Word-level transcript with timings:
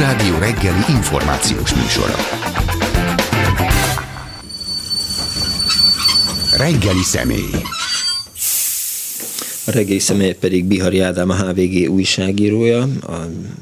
Klubrádió 0.00 0.38
reggeli 0.38 0.82
információs 0.88 1.74
műsora. 1.74 2.14
Reggeli 6.56 7.02
személy. 7.02 7.50
A 9.66 9.70
reggeli 9.70 9.98
személy 9.98 10.32
pedig 10.32 10.64
Bihari 10.64 11.00
Ádám, 11.00 11.30
a 11.30 11.34
HVG 11.34 11.90
újságírója. 11.90 12.88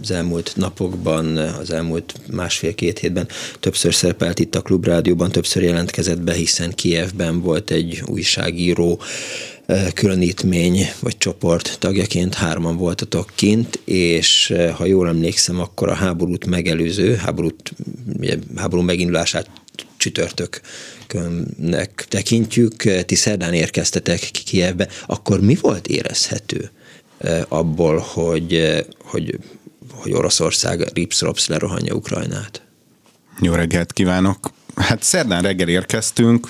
Az 0.02 0.10
elmúlt 0.10 0.52
napokban, 0.56 1.36
az 1.36 1.70
elmúlt 1.70 2.14
másfél-két 2.32 2.98
hétben 2.98 3.28
többször 3.60 3.94
szerepelt 3.94 4.38
itt 4.38 4.54
a 4.54 4.62
Klubrádióban, 4.62 5.30
többször 5.30 5.62
jelentkezett 5.62 6.20
be, 6.20 6.32
hiszen 6.32 6.72
Kievben 6.74 7.40
volt 7.40 7.70
egy 7.70 8.02
újságíró 8.06 9.00
különítmény 9.94 10.86
vagy 11.00 11.18
csoport 11.18 11.76
tagjaként 11.78 12.34
hárman 12.34 12.76
voltatok 12.76 13.32
kint, 13.34 13.80
és 13.84 14.54
ha 14.76 14.84
jól 14.84 15.08
emlékszem, 15.08 15.60
akkor 15.60 15.88
a 15.88 15.94
háborút 15.94 16.46
megelőző, 16.46 17.14
háborút, 17.14 17.72
háború 18.56 18.82
megindulását 18.82 19.50
csütörtöknek 19.96 22.06
tekintjük, 22.08 23.04
ti 23.04 23.14
szerdán 23.14 23.52
érkeztetek 23.52 24.20
Kievbe, 24.20 24.88
akkor 25.06 25.40
mi 25.40 25.54
volt 25.54 25.86
érezhető 25.86 26.70
abból, 27.48 27.98
hogy, 27.98 28.84
hogy, 29.04 29.38
hogy 29.92 30.12
Oroszország 30.12 30.88
ripsrops 30.92 31.46
lerohanja 31.46 31.94
Ukrajnát? 31.94 32.62
Jó 33.40 33.54
reggelt 33.54 33.92
kívánok! 33.92 34.50
Hát 34.74 35.02
szerdán 35.02 35.42
reggel 35.42 35.68
érkeztünk, 35.68 36.48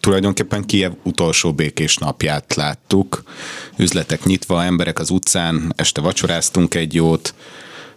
tulajdonképpen 0.00 0.64
Kiev 0.64 0.92
utolsó 1.02 1.52
békés 1.52 1.96
napját 1.96 2.54
láttuk. 2.54 3.22
Üzletek 3.76 4.24
nyitva, 4.24 4.64
emberek 4.64 4.98
az 4.98 5.10
utcán, 5.10 5.72
este 5.76 6.00
vacsoráztunk 6.00 6.74
egy 6.74 6.94
jót, 6.94 7.34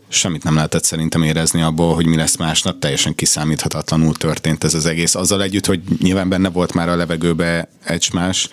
semmit 0.07 0.43
nem 0.43 0.55
lehetett 0.55 0.83
szerintem 0.83 1.23
érezni 1.23 1.61
abból, 1.61 1.95
hogy 1.95 2.05
mi 2.05 2.15
lesz 2.15 2.37
másnap, 2.37 2.79
teljesen 2.79 3.15
kiszámíthatatlanul 3.15 4.13
történt 4.15 4.63
ez 4.63 4.73
az 4.73 4.85
egész. 4.85 5.15
Azzal 5.15 5.43
együtt, 5.43 5.65
hogy 5.65 5.81
nyilván 6.01 6.29
benne 6.29 6.49
volt 6.49 6.73
már 6.73 6.89
a 6.89 6.95
levegőbe 6.95 7.69
egymás, 7.83 8.49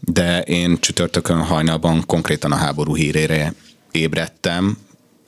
de 0.00 0.40
én 0.40 0.80
csütörtökön 0.80 1.42
hajnalban 1.42 2.06
konkrétan 2.06 2.52
a 2.52 2.56
háború 2.56 2.96
hírére 2.96 3.54
ébredtem, 3.90 4.76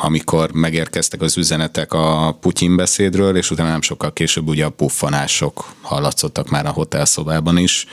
amikor 0.04 0.52
megérkeztek 0.52 1.20
az 1.20 1.36
üzenetek 1.36 1.92
a 1.92 2.36
Putyin 2.40 2.76
beszédről, 2.76 3.36
és 3.36 3.50
utána 3.50 3.68
nem 3.68 3.82
sokkal 3.82 4.12
később 4.12 4.48
ugye 4.48 4.64
a 4.64 4.70
puffanások 4.70 5.72
hallatszottak 5.80 6.50
már 6.50 6.66
a 6.66 6.70
hotelszobában 6.70 7.56
is, 7.56 7.86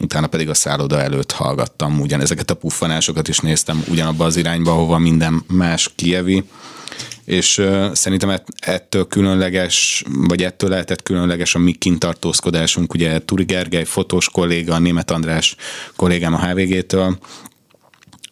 utána 0.00 0.26
pedig 0.26 0.48
a 0.48 0.54
szálloda 0.54 1.00
előtt 1.00 1.32
hallgattam 1.32 2.00
ugyanezeket 2.00 2.50
a 2.50 2.54
puffanásokat, 2.54 3.28
és 3.28 3.38
néztem 3.38 3.84
ugyanabba 3.88 4.24
az 4.24 4.36
irányba, 4.36 4.70
ahova 4.70 4.98
minden 4.98 5.44
más 5.48 5.90
kievi, 5.96 6.44
és 7.24 7.62
szerintem 7.92 8.40
ettől 8.60 9.06
különleges, 9.06 10.04
vagy 10.08 10.42
ettől 10.42 10.70
lehetett 10.70 11.02
különleges 11.02 11.54
a 11.54 11.58
mi 11.58 11.72
kintartózkodásunk, 11.72 12.94
ugye 12.94 13.18
Turi 13.18 13.44
Gergely 13.44 13.84
fotós 13.84 14.28
kolléga, 14.28 14.78
Német 14.78 15.10
András 15.10 15.56
kollégám 15.96 16.34
a 16.34 16.46
HVG-től, 16.46 17.18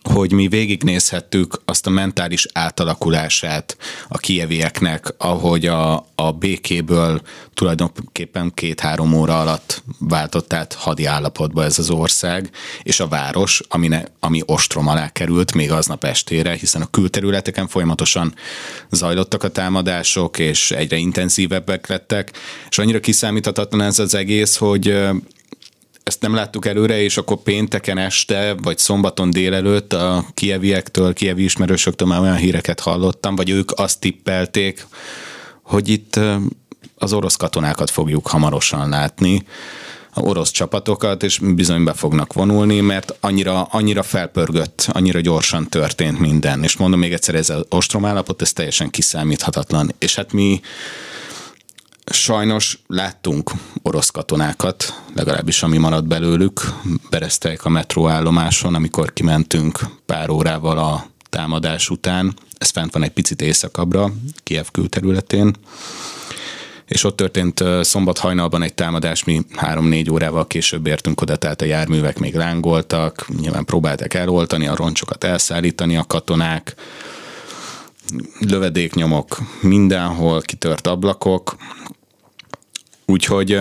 hogy 0.02 0.32
mi 0.32 0.48
végignézhettük 0.48 1.62
azt 1.64 1.86
a 1.86 1.90
mentális 1.90 2.46
átalakulását 2.52 3.76
a 4.08 4.18
kievieknek, 4.18 5.14
ahogy 5.18 5.66
a, 5.66 6.06
a 6.14 6.32
békéből 6.38 7.20
tulajdonképpen 7.54 8.52
két-három 8.54 9.12
óra 9.12 9.40
alatt 9.40 9.82
váltott 9.98 10.52
át 10.52 10.72
hadi 10.74 11.04
állapotba 11.04 11.64
ez 11.64 11.78
az 11.78 11.90
ország, 11.90 12.50
és 12.82 13.00
a 13.00 13.08
város, 13.08 13.60
ami, 13.68 13.88
ne, 13.88 14.02
ami 14.20 14.42
ostrom 14.46 14.88
alá 14.88 15.08
került 15.08 15.54
még 15.54 15.70
aznap 15.70 16.04
estére, 16.04 16.54
hiszen 16.54 16.82
a 16.82 16.90
külterületeken 16.90 17.68
folyamatosan 17.68 18.34
zajlottak 18.90 19.42
a 19.42 19.48
támadások, 19.48 20.38
és 20.38 20.70
egyre 20.70 20.96
intenzívebbek 20.96 21.86
lettek, 21.86 22.32
és 22.70 22.78
annyira 22.78 23.00
kiszámíthatatlan 23.00 23.80
ez 23.80 23.98
az 23.98 24.14
egész, 24.14 24.56
hogy 24.56 24.94
ezt 26.02 26.20
nem 26.20 26.34
láttuk 26.34 26.66
előre, 26.66 27.02
és 27.02 27.16
akkor 27.16 27.36
pénteken 27.36 27.98
este, 27.98 28.54
vagy 28.62 28.78
szombaton 28.78 29.30
délelőtt 29.30 29.92
a 29.92 30.24
kieviektől, 30.34 31.12
kievi 31.12 31.44
ismerősöktől 31.44 32.08
már 32.08 32.20
olyan 32.20 32.36
híreket 32.36 32.80
hallottam, 32.80 33.36
vagy 33.36 33.50
ők 33.50 33.70
azt 33.70 34.00
tippelték, 34.00 34.86
hogy 35.62 35.88
itt 35.88 36.20
az 36.96 37.12
orosz 37.12 37.36
katonákat 37.36 37.90
fogjuk 37.90 38.26
hamarosan 38.26 38.88
látni, 38.88 39.44
a 40.14 40.20
orosz 40.20 40.50
csapatokat, 40.50 41.22
és 41.22 41.38
bizony 41.38 41.84
be 41.84 41.92
fognak 41.92 42.32
vonulni, 42.32 42.80
mert 42.80 43.14
annyira, 43.20 43.62
annyira 43.62 44.02
felpörgött, 44.02 44.86
annyira 44.92 45.20
gyorsan 45.20 45.68
történt 45.68 46.18
minden. 46.18 46.62
És 46.62 46.76
mondom 46.76 46.98
még 46.98 47.12
egyszer, 47.12 47.34
ez 47.34 47.50
az 47.50 47.64
ostrom 47.68 48.04
ez 48.38 48.52
teljesen 48.52 48.90
kiszámíthatatlan. 48.90 49.94
És 49.98 50.14
hát 50.14 50.32
mi 50.32 50.60
Sajnos 52.04 52.78
láttunk 52.86 53.50
orosz 53.82 54.10
katonákat, 54.10 55.02
legalábbis 55.14 55.62
ami 55.62 55.78
maradt 55.78 56.06
belőlük, 56.06 56.60
bereztek 57.10 57.64
a 57.64 57.68
metróállomáson, 57.68 58.74
amikor 58.74 59.12
kimentünk 59.12 59.78
pár 60.06 60.30
órával 60.30 60.78
a 60.78 61.06
támadás 61.28 61.90
után. 61.90 62.34
Ez 62.58 62.70
fent 62.70 62.92
van 62.92 63.02
egy 63.02 63.12
picit 63.12 63.42
északabbra, 63.42 64.12
Kiev 64.42 64.66
külterületén. 64.72 65.54
És 66.86 67.04
ott 67.04 67.16
történt 67.16 67.64
szombat 67.80 68.18
hajnalban 68.18 68.62
egy 68.62 68.74
támadás, 68.74 69.24
mi 69.24 69.42
három-négy 69.56 70.10
órával 70.10 70.46
később 70.46 70.86
értünk 70.86 71.20
oda, 71.20 71.36
tehát 71.36 71.62
a 71.62 71.64
járművek 71.64 72.18
még 72.18 72.34
lángoltak, 72.34 73.26
nyilván 73.40 73.64
próbálták 73.64 74.14
eloltani, 74.14 74.66
a 74.66 74.76
roncsokat 74.76 75.24
elszállítani 75.24 75.96
a 75.96 76.04
katonák, 76.04 76.74
lövedéknyomok 78.40 79.38
mindenhol, 79.60 80.40
kitört 80.40 80.86
ablakok, 80.86 81.56
úgyhogy 83.06 83.58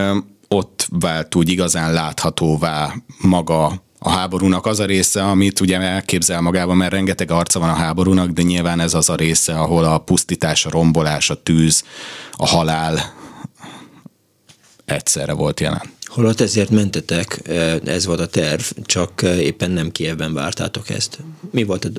ott 0.48 0.88
vált 0.90 1.36
úgy 1.36 1.50
igazán 1.50 1.94
láthatóvá 1.94 2.94
maga 3.22 3.82
a 4.04 4.10
háborúnak 4.10 4.66
az 4.66 4.80
a 4.80 4.86
része, 4.86 5.24
amit 5.24 5.60
ugye 5.60 5.80
elképzel 5.80 6.42
magában, 6.42 6.78
mert 6.78 6.92
rengeteg 6.92 7.32
arca 7.32 7.60
van 7.60 7.70
a 7.70 7.74
háborúnak, 7.74 8.30
de 8.30 8.42
nyilván 8.42 8.80
ez 8.80 8.94
az 8.94 9.10
a 9.10 9.16
része, 9.16 9.60
ahol 9.60 9.84
a 9.84 9.98
pusztítás, 9.98 10.66
a 10.66 10.70
rombolás, 10.70 11.30
a 11.30 11.44
tűz, 11.44 11.84
a 12.32 12.48
halál 12.48 13.14
egyszerre 14.94 15.34
volt 15.34 15.60
jelen. 15.60 15.82
Holott 16.06 16.42
ezért 16.42 16.70
mentetek, 16.70 17.50
ez 17.86 18.06
volt 18.06 18.20
a 18.20 18.28
terv, 18.28 18.62
csak 18.84 19.22
éppen 19.22 19.72
nem 19.72 19.92
Kievben 19.92 20.34
vártátok 20.34 20.90
ezt. 20.90 21.20
Mi 21.52 21.64
volt 21.64 21.92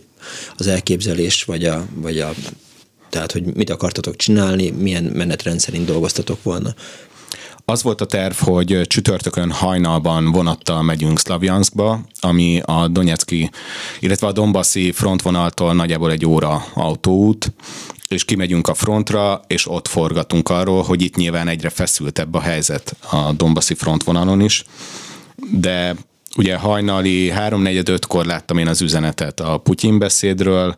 az 0.56 0.66
elképzelés, 0.66 1.44
vagy 1.44 1.64
a, 1.64 1.86
vagy 1.94 2.18
a 2.18 2.32
tehát, 3.10 3.32
hogy 3.32 3.44
mit 3.54 3.70
akartatok 3.70 4.16
csinálni, 4.16 4.70
milyen 4.70 5.04
menetrend 5.04 5.60
szerint 5.60 5.86
dolgoztatok 5.86 6.42
volna? 6.42 6.74
Az 7.64 7.82
volt 7.82 8.00
a 8.00 8.04
terv, 8.04 8.34
hogy 8.34 8.80
csütörtökön 8.86 9.50
hajnalban 9.50 10.32
vonattal 10.32 10.82
megyünk 10.82 11.18
Szlavjanskba, 11.18 12.00
ami 12.20 12.60
a 12.64 12.88
Donetszki, 12.88 13.50
illetve 14.00 14.26
a 14.26 14.32
Dombaszi 14.32 14.92
frontvonaltól 14.92 15.74
nagyjából 15.74 16.10
egy 16.10 16.26
óra 16.26 16.64
autóút, 16.74 17.52
és 18.08 18.24
kimegyünk 18.24 18.68
a 18.68 18.74
frontra, 18.74 19.40
és 19.46 19.68
ott 19.68 19.88
forgatunk 19.88 20.48
arról, 20.48 20.82
hogy 20.82 21.02
itt 21.02 21.16
nyilván 21.16 21.48
egyre 21.48 21.68
feszültebb 21.68 22.34
a 22.34 22.40
helyzet 22.40 22.96
a 23.10 23.32
Dombaszi 23.32 23.74
frontvonalon 23.74 24.40
is, 24.40 24.64
de 25.50 25.94
ugye 26.36 26.56
hajnali 26.56 27.32
3-4-5-kor 27.36 28.24
láttam 28.24 28.58
én 28.58 28.68
az 28.68 28.80
üzenetet 28.80 29.40
a 29.40 29.58
Putyin 29.58 29.98
beszédről, 29.98 30.76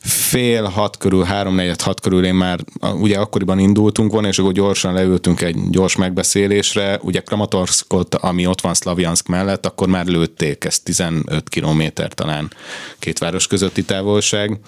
fél 0.00 0.64
hat 0.64 0.96
körül, 0.96 1.22
háromnegyed 1.22 1.80
hat 1.80 2.00
körül 2.00 2.24
én 2.24 2.34
már 2.34 2.60
ugye 2.80 3.18
akkoriban 3.18 3.58
indultunk 3.58 4.12
volna, 4.12 4.28
és 4.28 4.38
akkor 4.38 4.52
gyorsan 4.52 4.94
leültünk 4.94 5.40
egy 5.40 5.70
gyors 5.70 5.96
megbeszélésre, 5.96 6.98
ugye 7.02 7.20
Kramatorskot, 7.20 8.14
ami 8.14 8.46
ott 8.46 8.60
van 8.60 8.74
Szlavjansk 8.74 9.26
mellett, 9.26 9.66
akkor 9.66 9.88
már 9.88 10.06
lőtték, 10.06 10.64
ez 10.64 10.80
15 10.80 11.48
kilométer 11.48 12.12
talán 12.12 12.52
két 12.98 13.18
város 13.18 13.46
közötti 13.46 13.84
távolság, 13.84 14.60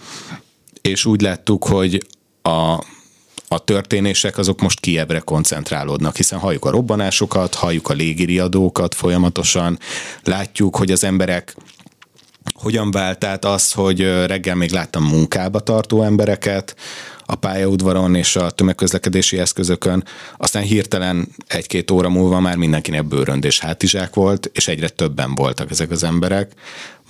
és 0.81 1.05
úgy 1.05 1.21
láttuk, 1.21 1.65
hogy 1.65 2.07
a 2.43 2.85
a 3.53 3.59
történések 3.59 4.39
azok 4.39 4.61
most 4.61 4.81
Kievre 4.81 5.19
koncentrálódnak, 5.19 6.17
hiszen 6.17 6.39
halljuk 6.39 6.65
a 6.65 6.71
robbanásokat, 6.71 7.55
halljuk 7.55 7.89
a 7.89 7.93
légiriadókat 7.93 8.95
folyamatosan, 8.95 9.79
látjuk, 10.23 10.77
hogy 10.77 10.91
az 10.91 11.05
emberek 11.05 11.57
hogyan 12.55 12.91
vált 12.91 13.25
át 13.25 13.45
az, 13.45 13.73
hogy 13.73 14.01
reggel 14.27 14.55
még 14.55 14.71
láttam 14.71 15.05
munkába 15.05 15.61
tartó 15.61 16.03
embereket, 16.03 16.77
a 17.31 17.35
pályaudvaron 17.35 18.15
és 18.15 18.37
a 18.37 18.51
tömegközlekedési 18.51 19.39
eszközökön, 19.39 20.05
aztán 20.37 20.63
hirtelen 20.63 21.29
egy-két 21.47 21.91
óra 21.91 22.09
múlva 22.09 22.41
már 22.41 22.57
mindenkinek 22.57 23.05
bőrönd 23.05 23.45
és 23.45 23.61
hátizsák 23.61 24.15
volt, 24.15 24.51
és 24.53 24.69
egyre 24.69 24.89
többen 24.89 25.35
voltak 25.35 25.71
ezek 25.71 25.91
az 25.91 26.05
emberek, 26.05 26.53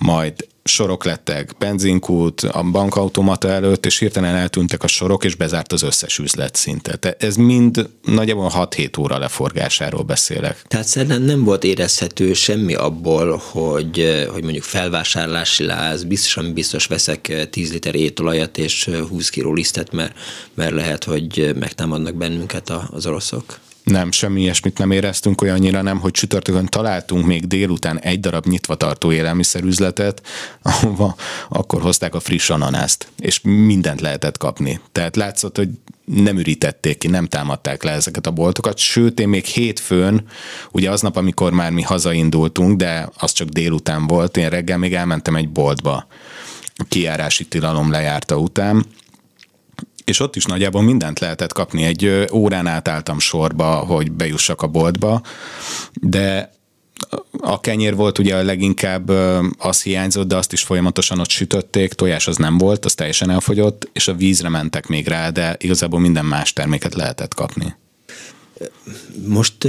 majd 0.01 0.47
sorok 0.63 1.03
lettek 1.03 1.55
benzinkút, 1.57 2.41
a 2.41 2.63
bankautomata 2.63 3.49
előtt, 3.49 3.85
és 3.85 3.99
hirtelen 3.99 4.35
eltűntek 4.35 4.83
a 4.83 4.87
sorok, 4.87 5.23
és 5.23 5.35
bezárt 5.35 5.73
az 5.73 5.81
összes 5.81 6.17
üzlet 6.17 6.55
szinte. 6.55 6.95
Tehát 6.95 7.23
ez 7.23 7.35
mind 7.35 7.89
nagyjából 8.05 8.51
6-7 8.55 8.99
óra 8.99 9.17
leforgásáról 9.17 10.03
beszélek. 10.03 10.61
Tehát 10.67 10.87
szerintem 10.87 11.21
nem 11.21 11.43
volt 11.43 11.63
érezhető 11.63 12.33
semmi 12.33 12.73
abból, 12.73 13.41
hogy, 13.51 14.25
hogy 14.31 14.43
mondjuk 14.43 14.63
felvásárlási 14.63 15.63
láz, 15.63 16.03
biztosan 16.03 16.53
biztos 16.53 16.85
veszek 16.85 17.47
10 17.49 17.71
liter 17.71 17.95
étolajat 17.95 18.57
és 18.57 18.89
20 19.09 19.29
kiló 19.29 19.53
lisztet, 19.53 19.91
mert, 19.91 20.13
mert 20.53 20.71
lehet, 20.71 21.03
hogy 21.03 21.55
megtámadnak 21.59 22.15
bennünket 22.15 22.69
az 22.91 23.05
oroszok. 23.05 23.59
Nem, 23.83 24.11
semmi 24.11 24.41
ilyesmit 24.41 24.77
nem 24.77 24.91
éreztünk, 24.91 25.41
olyannyira 25.41 25.81
nem, 25.81 25.99
hogy 25.99 26.11
csütörtökön 26.11 26.65
találtunk 26.65 27.25
még 27.25 27.47
délután 27.47 27.99
egy 27.99 28.19
darab 28.19 28.45
nyitva 28.45 28.75
tartó 28.75 29.11
élelmiszerüzletet, 29.11 30.21
ahova 30.61 31.15
akkor 31.49 31.81
hozták 31.81 32.15
a 32.15 32.19
friss 32.19 32.49
ananászt, 32.49 33.07
és 33.19 33.39
mindent 33.43 34.01
lehetett 34.01 34.37
kapni. 34.37 34.79
Tehát 34.91 35.15
látszott, 35.15 35.57
hogy 35.57 35.69
nem 36.05 36.37
ürítették 36.37 36.97
ki, 36.97 37.07
nem 37.07 37.27
támadták 37.27 37.83
le 37.83 37.91
ezeket 37.91 38.27
a 38.27 38.31
boltokat, 38.31 38.77
sőt, 38.77 39.19
én 39.19 39.29
még 39.29 39.45
hétfőn, 39.45 40.23
ugye 40.71 40.91
aznap, 40.91 41.15
amikor 41.15 41.51
már 41.51 41.71
mi 41.71 41.81
hazaindultunk, 41.81 42.77
de 42.77 43.09
az 43.17 43.31
csak 43.31 43.47
délután 43.47 44.07
volt, 44.07 44.37
én 44.37 44.49
reggel 44.49 44.77
még 44.77 44.93
elmentem 44.93 45.35
egy 45.35 45.49
boltba 45.49 46.07
a 46.75 46.83
kiárási 46.87 47.45
tilalom 47.45 47.91
lejárta 47.91 48.37
után, 48.37 48.85
és 50.05 50.19
ott 50.19 50.35
is 50.35 50.45
nagyjából 50.45 50.81
mindent 50.81 51.19
lehetett 51.19 51.53
kapni. 51.53 51.83
Egy 51.83 52.27
órán 52.31 52.67
át 52.67 52.87
álltam 52.87 53.19
sorba, 53.19 53.75
hogy 53.75 54.11
bejussak 54.11 54.61
a 54.61 54.67
boltba, 54.67 55.21
de 55.93 56.51
a 57.39 57.59
kenyér 57.59 57.95
volt 57.95 58.19
ugye 58.19 58.35
a 58.35 58.43
leginkább 58.43 59.09
az 59.57 59.83
hiányzott, 59.83 60.27
de 60.27 60.35
azt 60.35 60.53
is 60.53 60.61
folyamatosan 60.63 61.19
ott 61.19 61.29
sütötték, 61.29 61.93
tojás 61.93 62.27
az 62.27 62.37
nem 62.37 62.57
volt, 62.57 62.85
az 62.85 62.93
teljesen 62.93 63.29
elfogyott, 63.29 63.89
és 63.93 64.07
a 64.07 64.13
vízre 64.13 64.49
mentek 64.49 64.87
még 64.87 65.07
rá, 65.07 65.29
de 65.29 65.55
igazából 65.59 65.99
minden 65.99 66.25
más 66.25 66.53
terméket 66.53 66.95
lehetett 66.95 67.33
kapni. 67.33 67.75
Most 69.25 69.67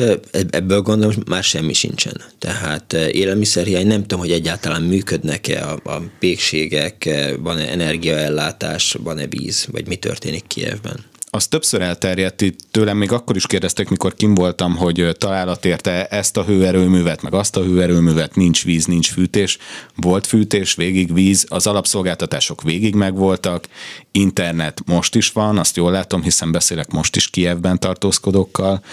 ebből 0.50 0.81
gondolom, 0.81 1.15
már 1.27 1.43
semmi 1.43 1.73
sincsen. 1.73 2.21
Tehát 2.39 2.93
élelmiszerhiány, 2.93 3.87
nem 3.87 4.00
tudom, 4.00 4.19
hogy 4.19 4.31
egyáltalán 4.33 4.83
működnek-e 4.83 5.69
a, 5.69 5.81
a 5.85 6.03
pékségek, 6.19 7.11
van-e 7.39 7.71
energiaellátás, 7.71 8.97
van-e 9.03 9.27
víz, 9.27 9.67
vagy 9.71 9.87
mi 9.87 9.97
történik 9.97 10.47
Kievben? 10.47 11.12
Az 11.34 11.46
többször 11.46 11.81
elterjedt 11.81 12.40
itt 12.40 12.58
tőlem, 12.70 12.96
még 12.96 13.12
akkor 13.12 13.37
is 13.37 13.46
kérdeztek, 13.46 13.88
mikor 13.88 14.14
kim 14.14 14.34
voltam, 14.34 14.76
hogy 14.76 15.17
találat 15.19 15.64
érte 15.64 16.06
ezt 16.06 16.37
a 16.37 16.44
hőerőművet, 16.44 17.23
meg 17.23 17.34
azt 17.34 17.56
a 17.56 17.62
hőerőművet, 17.62 18.37
nincs 18.37 18.64
víz, 18.64 18.84
nincs 18.84 19.11
fűtés. 19.11 19.58
Volt 19.96 20.26
fűtés, 20.26 20.75
végig 20.75 21.14
víz, 21.14 21.46
az 21.49 21.67
alapszolgáltatások 21.67 22.62
végig 22.62 22.94
megvoltak, 22.94 23.69
internet 24.11 24.82
most 24.87 25.14
is 25.14 25.31
van, 25.31 25.58
azt 25.58 25.76
jól 25.76 25.90
látom, 25.90 26.23
hiszen 26.23 26.52
beszélek 26.52 26.90
most 26.90 27.17
is 27.17 27.31
Kievben 27.31 27.79
tartózkodókkal. 27.79 28.84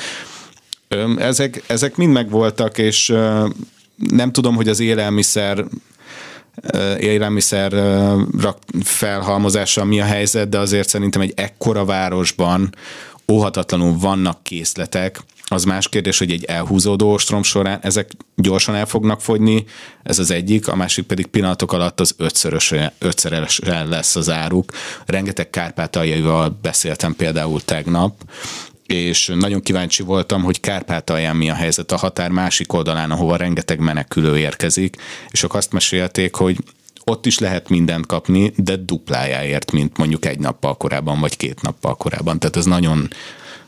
Ezek, 1.18 1.64
ezek 1.68 1.96
mind 1.96 2.12
megvoltak, 2.14 2.78
és 2.78 3.14
nem 3.96 4.32
tudom, 4.32 4.56
hogy 4.56 4.68
az 4.68 4.80
élelmiszer 4.80 5.66
élelmiszer 7.00 7.74
felhalmozással 8.84 9.86
mi 9.86 10.00
a 10.00 10.06
helyzet, 10.06 10.50
de 10.50 10.60
azért 10.60 10.90
szerintem 10.90 11.22
egy 11.22 11.34
ekkora 11.36 11.86
városban 11.86 12.76
óhatatlanul 13.32 13.98
vannak 13.98 14.44
készletek, 14.44 15.22
az 15.52 15.64
más 15.64 15.90
kérdés, 15.90 16.18
hogy 16.18 16.32
egy 16.32 16.44
elhúzódó 16.44 17.12
ostrom 17.14 17.44
során 17.44 17.80
ezek 17.82 18.12
gyorsan 18.36 18.76
el 18.76 18.86
fognak 18.86 19.22
fogyni, 19.22 19.66
ez 20.04 20.20
az 20.20 20.32
egyik, 20.32 20.68
a 20.68 20.76
másik 20.76 21.06
pedig 21.06 21.26
pillanatok 21.26 21.74
alatt 21.74 22.00
az 22.00 22.14
ötszörösen, 22.18 22.92
ötszörösen 23.00 23.88
lesz 23.88 24.16
az 24.16 24.30
áruk. 24.30 24.72
Rengeteg 25.06 25.50
kárpátaljaival 25.50 26.58
beszéltem 26.62 27.16
például 27.16 27.62
tegnap, 27.62 28.14
és 28.92 29.32
nagyon 29.36 29.62
kíváncsi 29.62 30.04
voltam, 30.04 30.44
hogy 30.44 30.60
Kárpátalján 30.60 31.36
mi 31.36 31.50
a 31.50 31.54
helyzet 31.54 31.92
a 31.92 31.98
határ 31.98 32.30
másik 32.30 32.74
oldalán, 32.74 33.12
ahova 33.12 33.36
rengeteg 33.36 33.80
menekülő 33.80 34.38
érkezik, 34.38 34.96
és 35.30 35.44
ők 35.44 35.54
azt 35.54 35.72
mesélték, 35.72 36.36
hogy 36.36 36.58
ott 37.04 37.26
is 37.26 37.40
lehet 37.40 37.70
mindent 37.70 38.06
kapni, 38.06 38.54
de 38.56 38.76
duplájáért, 38.76 39.72
mint 39.72 39.98
mondjuk 39.98 40.26
egy 40.26 40.40
nappal 40.40 40.78
korábban, 40.78 41.20
vagy 41.20 41.38
két 41.38 41.62
nappal 41.62 41.96
korábban. 41.96 42.40
Tehát 42.40 42.56
ez 42.56 42.66
nagyon, 42.66 43.08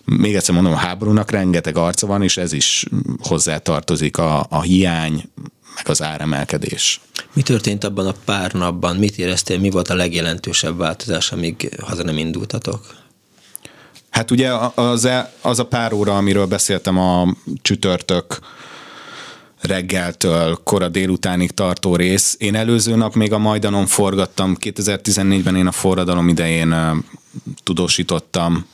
még 0.06 0.36
egyszer 0.36 0.56
mondom, 0.56 0.74
a 0.74 0.78
háborúnak 0.78 1.32
rengeteg 1.32 1.78
arca 1.78 2.08
van, 2.08 2.24
és 2.24 2.38
ez 2.38 2.54
is 2.54 2.86
hozzá 3.24 3.58
tartozik 3.58 4.18
a, 4.18 4.46
a 4.50 4.62
hiány, 4.62 5.24
meg 5.76 5.90
az 5.90 6.02
áremelkedés. 6.02 7.02
Mi 7.34 7.42
történt 7.42 7.84
abban 7.84 8.08
a 8.08 8.16
pár 8.26 8.52
napban? 8.54 8.96
Mit 8.96 9.18
éreztél? 9.18 9.60
Mi 9.60 9.70
volt 9.70 9.90
a 9.90 9.96
legjelentősebb 9.96 10.78
változás, 10.78 11.32
amíg 11.32 11.70
haza 11.82 12.04
nem 12.04 12.18
indultatok? 12.18 13.01
Hát 14.12 14.32
ugye 14.32 14.52
az, 14.76 15.06
e, 15.06 15.34
az 15.42 15.60
a 15.60 15.66
pár 15.66 15.94
óra, 15.94 16.18
amiről 16.18 16.46
beszéltem 16.46 16.98
a 16.98 17.36
csütörtök 17.62 18.40
reggeltől 19.62 20.60
kora 20.64 20.88
délutánig 20.88 21.52
tartó 21.52 21.96
rész. 21.96 22.36
Én 22.40 22.56
előző 22.56 22.96
nap 22.96 23.16
még 23.16 23.34
a 23.34 23.38
Majdanon 23.38 23.86
forgattam, 23.86 24.58
2014-ben 24.60 25.56
én 25.56 25.68
a 25.68 25.72
forradalom 25.72 26.28
idején 26.28 27.04
tudósítottam 27.64 28.66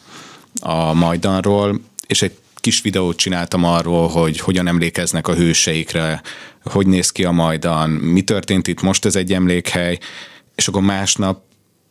a 0.61 0.93
Majdanról, 0.93 1.79
és 2.07 2.21
egy 2.21 2.37
kis 2.55 2.81
videót 2.81 3.17
csináltam 3.17 3.63
arról, 3.63 4.07
hogy 4.07 4.39
hogyan 4.39 4.67
emlékeznek 4.67 5.27
a 5.27 5.35
hőseikre, 5.35 6.21
hogy 6.63 6.87
néz 6.87 7.11
ki 7.11 7.23
a 7.23 7.31
Majdan, 7.31 7.89
mi 7.89 8.21
történt 8.21 8.67
itt, 8.67 8.81
most 8.81 9.05
ez 9.05 9.15
egy 9.15 9.33
emlékhely, 9.33 9.97
és 10.55 10.67
akkor 10.67 10.81
másnap 10.81 11.41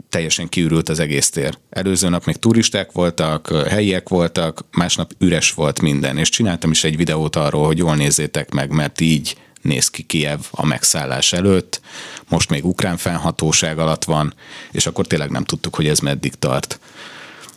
teljesen 0.08 0.48
kiürült 0.48 0.88
az 0.88 0.98
egész 1.00 1.30
tér. 1.30 1.58
Előző 1.70 2.08
nap 2.08 2.24
még 2.24 2.36
turisták 2.36 2.92
voltak, 2.92 3.66
helyiek 3.68 4.08
voltak, 4.08 4.64
másnap 4.70 5.12
üres 5.18 5.52
volt 5.52 5.80
minden, 5.80 6.18
és 6.18 6.28
csináltam 6.28 6.70
is 6.70 6.84
egy 6.84 6.96
videót 6.96 7.36
arról, 7.36 7.66
hogy 7.66 7.78
jól 7.78 7.96
nézzétek 7.96 8.50
meg, 8.52 8.70
mert 8.70 9.00
így 9.00 9.36
néz 9.62 9.88
ki 9.88 10.02
Kiev 10.02 10.40
a 10.50 10.66
megszállás 10.66 11.32
előtt, 11.32 11.80
most 12.28 12.50
még 12.50 12.64
ukrán 12.64 12.96
fennhatóság 12.96 13.78
alatt 13.78 14.04
van, 14.04 14.34
és 14.72 14.86
akkor 14.86 15.06
tényleg 15.06 15.30
nem 15.30 15.44
tudtuk, 15.44 15.74
hogy 15.74 15.88
ez 15.88 15.98
meddig 15.98 16.34
tart. 16.34 16.80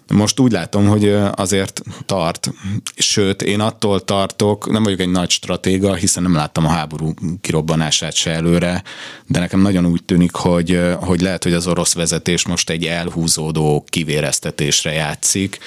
Most 0.10 0.40
úgy 0.40 0.52
látom, 0.52 0.88
hogy 0.88 1.16
azért 1.32 1.82
tart, 2.06 2.52
sőt, 2.96 3.42
én 3.42 3.60
attól 3.60 4.04
tartok, 4.04 4.72
nem 4.72 4.84
vagyok 4.84 5.00
egy 5.00 5.10
nagy 5.10 5.30
stratéga, 5.30 5.94
hiszen 5.94 6.24
nem 6.24 6.36
láttam 6.36 6.66
a 6.66 6.70
háború 6.70 7.14
kirobbanását 7.42 8.14
se 8.14 8.32
előre, 8.32 8.84
de 9.28 9.40
nekem 9.40 9.62
nagyon 9.62 9.86
úgy 9.86 10.04
tűnik, 10.04 10.36
hogy, 10.36 10.80
hogy 11.00 11.22
lehet, 11.22 11.44
hogy 11.44 11.54
az 11.54 11.68
orosz 11.68 11.94
vezetés 11.94 12.46
most 12.46 12.70
egy 12.70 12.86
elhúzódó 12.86 13.86
kivéreztetésre 13.90 14.92
játszik, 14.92 15.58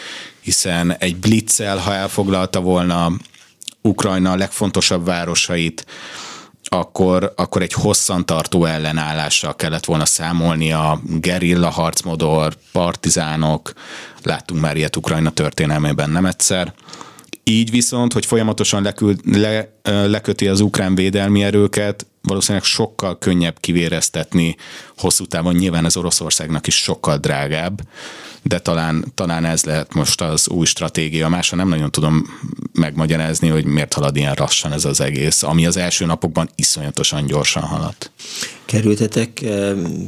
hiszen 0.40 0.96
egy 0.98 1.16
blitzel, 1.16 1.78
ha 1.78 1.94
elfoglalta 1.94 2.60
volna 2.60 3.12
Ukrajna 3.80 4.36
legfontosabb 4.36 5.04
városait, 5.04 5.86
akkor, 6.72 7.32
akkor 7.36 7.62
egy 7.62 7.72
hosszantartó 7.72 8.64
ellenállással 8.64 9.56
kellett 9.56 9.84
volna 9.84 10.04
számolni 10.04 10.72
a 10.72 11.00
gerilla 11.04 11.68
harcmodor, 11.68 12.54
partizánok, 12.72 13.72
láttunk 14.22 14.60
már 14.60 14.76
ilyet 14.76 14.96
Ukrajna 14.96 15.30
történelmében 15.30 16.10
nem 16.10 16.26
egyszer. 16.26 16.72
Így 17.44 17.70
viszont, 17.70 18.12
hogy 18.12 18.26
folyamatosan 18.26 18.82
lekül, 18.82 19.16
le, 19.24 19.72
leköti 19.82 20.48
az 20.48 20.60
ukrán 20.60 20.94
védelmi 20.94 21.42
erőket, 21.42 22.06
valószínűleg 22.22 22.64
sokkal 22.64 23.18
könnyebb 23.18 23.60
kivéreztetni 23.60 24.56
hosszú 24.96 25.26
távon, 25.26 25.54
nyilván 25.54 25.84
az 25.84 25.96
Oroszországnak 25.96 26.66
is 26.66 26.74
sokkal 26.74 27.16
drágább, 27.16 27.80
de 28.42 28.58
talán, 28.58 29.12
talán 29.14 29.44
ez 29.44 29.64
lehet 29.64 29.94
most 29.94 30.20
az 30.20 30.48
új 30.48 30.66
stratégia. 30.66 31.28
Másra 31.28 31.56
nem 31.56 31.68
nagyon 31.68 31.90
tudom 31.90 32.26
megmagyarázni, 32.72 33.48
hogy 33.48 33.64
miért 33.64 33.92
halad 33.92 34.16
ilyen 34.16 34.34
rassan 34.34 34.72
ez 34.72 34.84
az 34.84 35.00
egész, 35.00 35.42
ami 35.42 35.66
az 35.66 35.76
első 35.76 36.06
napokban 36.06 36.48
iszonyatosan 36.54 37.26
gyorsan 37.26 37.62
haladt. 37.62 38.10
Kerültetek 38.64 39.44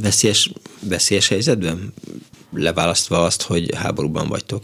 veszélyes, 0.00 0.52
veszélyes 0.81 1.28
helyzetben? 1.28 1.95
Leválasztva 2.52 3.23
azt, 3.23 3.43
hogy 3.43 3.75
háborúban 3.76 4.28
vagytok? 4.28 4.62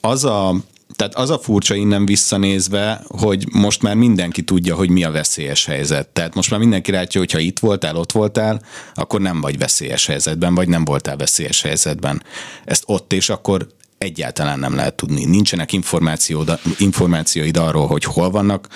Az 0.00 0.24
a 0.24 0.54
tehát 0.96 1.14
az 1.14 1.30
a 1.30 1.38
furcsa 1.38 1.74
innen 1.74 2.06
visszanézve, 2.06 3.04
hogy 3.06 3.46
most 3.52 3.82
már 3.82 3.94
mindenki 3.94 4.42
tudja, 4.42 4.74
hogy 4.74 4.90
mi 4.90 5.04
a 5.04 5.10
veszélyes 5.10 5.64
helyzet. 5.64 6.08
Tehát 6.08 6.34
most 6.34 6.50
már 6.50 6.60
mindenki 6.60 6.90
látja, 6.90 7.20
hogy 7.20 7.30
ha 7.30 7.38
itt 7.38 7.58
voltál, 7.58 7.96
ott 7.96 8.12
voltál, 8.12 8.62
akkor 8.94 9.20
nem 9.20 9.40
vagy 9.40 9.58
veszélyes 9.58 10.06
helyzetben, 10.06 10.54
vagy 10.54 10.68
nem 10.68 10.84
voltál 10.84 11.16
veszélyes 11.16 11.62
helyzetben. 11.62 12.22
Ezt 12.64 12.82
ott 12.86 13.12
és 13.12 13.28
akkor 13.28 13.66
egyáltalán 13.98 14.58
nem 14.58 14.74
lehet 14.74 14.94
tudni. 14.94 15.24
Nincsenek 15.24 15.72
információd, 15.72 16.58
információid 16.78 17.56
arról, 17.56 17.86
hogy 17.86 18.04
hol 18.04 18.30
vannak 18.30 18.68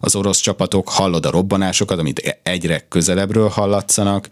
az 0.00 0.14
orosz 0.14 0.40
csapatok, 0.40 0.88
hallod 0.88 1.26
a 1.26 1.30
robbanásokat, 1.30 1.98
amit 1.98 2.38
egyre 2.42 2.86
közelebbről 2.88 3.48
hallatszanak, 3.48 4.28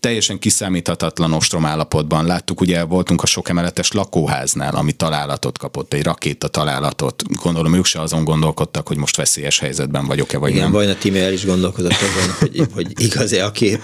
teljesen 0.00 0.38
kiszámíthatatlan 0.38 1.32
ostrom 1.32 1.64
állapotban. 1.64 2.26
Láttuk, 2.26 2.60
ugye 2.60 2.84
voltunk 2.84 3.22
a 3.22 3.26
sok 3.26 3.48
emeletes 3.48 3.92
lakóháznál, 3.92 4.74
ami 4.74 4.92
találatot 4.92 5.58
kapott, 5.58 5.92
egy 5.92 6.02
rakéta 6.02 6.48
találatot. 6.48 7.22
Gondolom 7.42 7.74
ők 7.74 7.84
se 7.84 8.00
azon 8.00 8.24
gondolkodtak, 8.24 8.88
hogy 8.88 8.96
most 8.96 9.16
veszélyes 9.16 9.58
helyzetben 9.58 10.06
vagyok-e, 10.06 10.38
vagy 10.38 10.50
Igen, 10.50 10.62
nem. 10.62 10.72
Vajna 10.72 10.94
Timi 10.94 11.20
el 11.20 11.32
is 11.32 11.44
gondolkozott 11.44 11.92
azon, 11.92 12.34
hogy, 12.40 12.68
hogy 12.74 13.02
igaz-e 13.02 13.44
a 13.44 13.50
kép. 13.50 13.80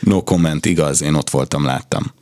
No 0.00 0.22
comment, 0.22 0.66
igaz, 0.66 1.02
én 1.02 1.14
ott 1.14 1.30
voltam, 1.30 1.64
láttam. 1.64 2.12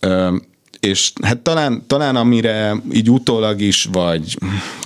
Ö, 0.00 0.36
és 0.80 1.12
hát 1.22 1.38
talán, 1.38 1.84
talán 1.86 2.16
amire 2.16 2.82
így 2.92 3.10
utólag 3.10 3.60
is, 3.60 3.88
vagy 3.92 4.38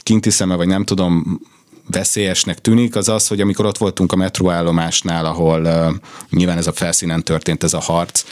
kinti 0.03 0.31
szeme, 0.31 0.55
vagy 0.55 0.67
nem 0.67 0.85
tudom, 0.85 1.41
veszélyesnek 1.91 2.59
tűnik, 2.59 2.97
az 2.97 3.09
az, 3.09 3.29
hogy 3.29 3.41
amikor 3.41 3.67
ott 3.67 3.79
voltunk 3.79 4.13
a 4.13 4.17
metróállomásnál, 4.17 5.27
ahol 5.27 5.61
nyilván 6.31 6.59
ez 6.59 6.67
a 6.67 6.73
felszínen 6.73 7.23
történt 7.23 7.63
ez 7.63 7.75
a 7.75 7.81
harc, 7.81 8.25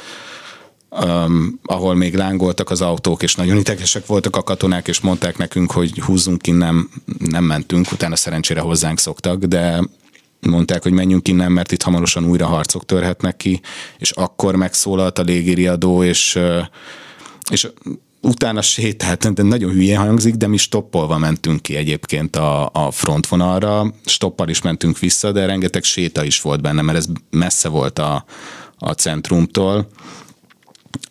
um, 0.90 1.60
ahol 1.64 1.94
még 1.94 2.14
lángoltak 2.14 2.70
az 2.70 2.80
autók, 2.80 3.22
és 3.22 3.34
nagyon 3.34 3.56
idegesek 3.56 4.06
voltak 4.06 4.36
a 4.36 4.42
katonák, 4.42 4.88
és 4.88 5.00
mondták 5.00 5.38
nekünk, 5.38 5.70
hogy 5.70 6.00
húzzunk 6.00 6.46
innen, 6.46 6.88
nem 7.18 7.44
mentünk, 7.44 7.92
utána 7.92 8.16
szerencsére 8.16 8.60
hozzánk 8.60 8.98
szoktak, 8.98 9.44
de 9.44 9.80
mondták, 10.40 10.82
hogy 10.82 10.92
menjünk 10.92 11.28
innen, 11.28 11.52
mert 11.52 11.72
itt 11.72 11.82
hamarosan 11.82 12.24
újra 12.24 12.46
harcok 12.46 12.86
törhetnek 12.86 13.36
ki, 13.36 13.60
és 13.98 14.10
akkor 14.10 14.56
megszólalt 14.56 15.18
a 15.18 15.22
légiriadó, 15.22 16.02
és, 16.02 16.38
és 17.50 17.68
utána 18.20 18.62
sétált, 18.62 19.32
de 19.32 19.42
nagyon 19.42 19.70
hülyén 19.70 19.98
hangzik, 19.98 20.34
de 20.34 20.46
mi 20.46 20.56
stoppolva 20.56 21.18
mentünk 21.18 21.62
ki 21.62 21.76
egyébként 21.76 22.36
a, 22.36 22.70
a 22.72 22.90
frontvonalra, 22.90 23.94
stoppal 24.04 24.48
is 24.48 24.62
mentünk 24.62 24.98
vissza, 24.98 25.32
de 25.32 25.46
rengeteg 25.46 25.82
séta 25.82 26.24
is 26.24 26.40
volt 26.40 26.62
benne, 26.62 26.82
mert 26.82 26.98
ez 26.98 27.06
messze 27.30 27.68
volt 27.68 27.98
a, 27.98 28.24
a 28.78 28.92
centrumtól, 28.92 29.88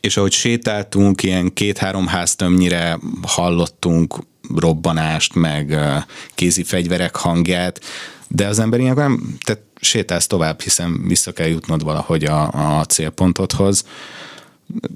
és 0.01 0.17
ahogy 0.17 0.31
sétáltunk, 0.31 1.23
ilyen 1.23 1.53
két-három 1.53 2.07
háztömnyire 2.07 2.99
hallottunk 3.21 4.15
robbanást, 4.55 5.35
meg 5.35 5.77
kézi 6.35 6.63
fegyverek 6.63 7.15
hangját, 7.15 7.81
de 8.27 8.47
az 8.47 8.59
ember 8.59 8.79
ilyenkor 8.79 9.03
nem, 9.03 9.37
tehát 9.45 9.61
sétálsz 9.81 10.27
tovább, 10.27 10.61
hiszen 10.61 11.07
vissza 11.07 11.31
kell 11.31 11.47
jutnod 11.47 11.83
valahogy 11.83 12.23
a, 12.23 12.79
a 12.79 12.85
célpontodhoz. 12.85 13.83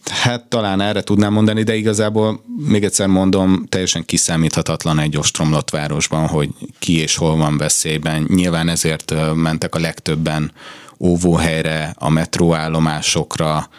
Hát 0.10 0.44
talán 0.44 0.82
erre 0.82 1.02
tudnám 1.02 1.34
mondani, 1.34 1.64
de 1.64 1.76
igazából 1.76 2.44
még 2.68 2.84
egyszer 2.84 3.08
mondom, 3.08 3.66
teljesen 3.70 4.06
kiszámíthatatlan 4.06 5.00
egy 5.00 5.18
ostromlott 5.18 5.70
városban, 5.70 6.28
hogy 6.28 6.50
ki 6.80 6.98
és 6.98 7.16
hol 7.16 7.36
van 7.36 7.58
veszélyben. 7.58 8.26
Nyilván 8.28 8.70
ezért 8.70 9.14
mentek 9.36 9.76
a 9.76 9.80
legtöbben 9.80 10.52
óvóhelyre, 11.00 11.94
a 11.98 12.10
metróállomásokra, 12.10 13.70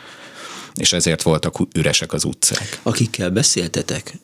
és 0.75 0.93
ezért 0.93 1.23
voltak 1.23 1.57
üresek 1.75 2.13
az 2.13 2.25
utcák. 2.25 2.81
Akikkel 2.83 3.31
beszéltetek, 3.31 4.19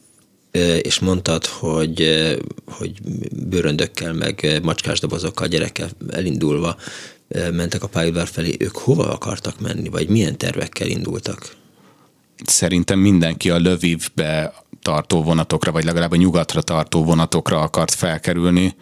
és 0.82 0.98
mondtad, 0.98 1.46
hogy, 1.46 2.26
hogy 2.66 2.92
bőröndökkel, 3.32 4.12
meg 4.12 4.60
macskás 4.62 5.00
dobozokkal, 5.00 5.46
gyerekkel 5.46 5.90
elindulva 6.10 6.76
mentek 7.52 7.82
a 7.82 7.88
pályaudvar 7.88 8.28
felé, 8.28 8.56
ők 8.58 8.76
hova 8.76 9.12
akartak 9.12 9.60
menni, 9.60 9.88
vagy 9.88 10.08
milyen 10.08 10.38
tervekkel 10.38 10.87
indultak? 10.87 11.56
Szerintem 12.45 12.99
mindenki 12.99 13.50
a 13.50 13.59
Lövivbe 13.59 14.52
tartó 14.83 15.23
vonatokra, 15.23 15.73
vagy 15.73 15.85
legalább 15.85 16.12
a 16.12 16.16
nyugatra 16.16 16.62
tartó 16.62 17.04
vonatokra 17.04 17.61
akart 17.61 17.95
felkerülni. 17.95 18.75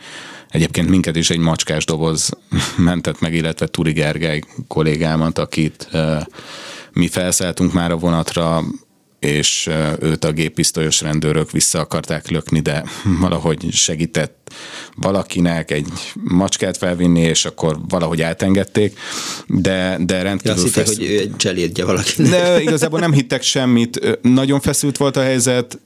Egyébként 0.49 0.89
minket 0.89 1.17
is 1.17 1.31
egy 1.31 1.39
macskás 1.39 1.85
doboz 1.85 2.31
mentett 2.77 3.21
meg, 3.21 3.35
illetve 3.35 3.67
Turi 3.67 3.93
Gergely 3.93 4.41
kollégámat, 4.69 5.39
akit 5.39 5.89
mi 6.93 7.09
felszálltunk 7.09 7.73
már 7.73 7.91
a 7.91 7.97
vonatra, 7.97 8.63
és 9.27 9.71
őt 10.01 10.25
a 10.25 10.33
géppisztolyos 10.33 11.01
rendőrök 11.01 11.51
vissza 11.51 11.79
akarták 11.79 12.29
lökni, 12.29 12.61
de 12.61 12.85
valahogy 13.21 13.73
segített 13.73 14.53
valakinek 14.95 15.71
egy 15.71 15.89
macskát 16.15 16.77
felvinni, 16.77 17.21
és 17.21 17.45
akkor 17.45 17.79
valahogy 17.89 18.23
átengedték, 18.23 18.99
de, 19.47 19.99
de 20.01 20.23
rendkívül... 20.23 20.53
Azt 20.53 20.65
hitték, 20.65 20.85
fesz... 20.85 20.97
hogy 20.97 21.07
ő 21.07 21.31
cselédje 21.37 21.85
valakinek. 21.85 22.31
De 22.31 22.61
igazából 22.63 23.01
nem 23.01 23.13
hittek 23.13 23.43
semmit, 23.43 24.19
nagyon 24.23 24.61
feszült 24.61 24.97
volt 24.97 25.17
a 25.17 25.23
helyzet, 25.23 25.79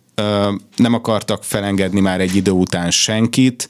nem 0.77 0.95
akartak 0.95 1.45
felengedni 1.45 2.01
már 2.01 2.21
egy 2.21 2.37
idő 2.37 2.51
után 2.51 2.91
senkit, 2.91 3.69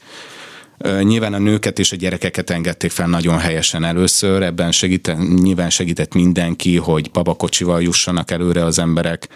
Nyilván 1.01 1.33
a 1.33 1.37
nőket 1.37 1.79
és 1.79 1.91
a 1.91 1.95
gyerekeket 1.95 2.49
engedték 2.49 2.91
fel 2.91 3.07
nagyon 3.07 3.37
helyesen 3.37 3.83
először, 3.83 4.43
ebben 4.43 4.71
segített, 4.71 5.17
nyilván 5.17 5.69
segített 5.69 6.13
mindenki, 6.13 6.77
hogy 6.77 7.11
babakocsival 7.11 7.81
jussanak 7.81 8.31
előre 8.31 8.65
az 8.65 8.79
emberek, 8.79 9.27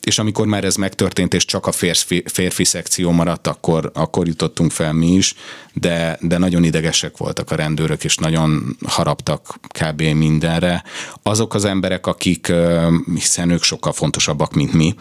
és 0.00 0.18
amikor 0.18 0.46
már 0.46 0.64
ez 0.64 0.76
megtörtént, 0.76 1.34
és 1.34 1.44
csak 1.44 1.66
a 1.66 1.72
férfi, 1.72 2.22
férfi 2.26 2.64
szekció 2.64 3.10
maradt, 3.10 3.46
akkor, 3.46 3.90
akkor 3.94 4.26
jutottunk 4.26 4.70
fel 4.70 4.92
mi 4.92 5.06
is, 5.06 5.34
de, 5.72 6.18
de 6.20 6.38
nagyon 6.38 6.64
idegesek 6.64 7.16
voltak 7.16 7.50
a 7.50 7.54
rendőrök, 7.54 8.04
és 8.04 8.16
nagyon 8.16 8.76
haraptak 8.86 9.58
kb. 9.80 10.02
mindenre. 10.02 10.84
Azok 11.22 11.54
az 11.54 11.64
emberek, 11.64 12.06
akik, 12.06 12.52
hiszen 13.14 13.50
ők 13.50 13.62
sokkal 13.62 13.92
fontosabbak, 13.92 14.54
mint 14.54 14.72
mi, 14.72 14.94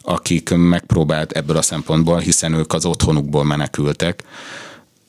akik 0.00 0.50
megpróbált 0.54 1.32
ebből 1.32 1.56
a 1.56 1.62
szempontból, 1.62 2.18
hiszen 2.18 2.54
ők 2.54 2.72
az 2.72 2.84
otthonukból 2.84 3.44
menekültek, 3.44 4.22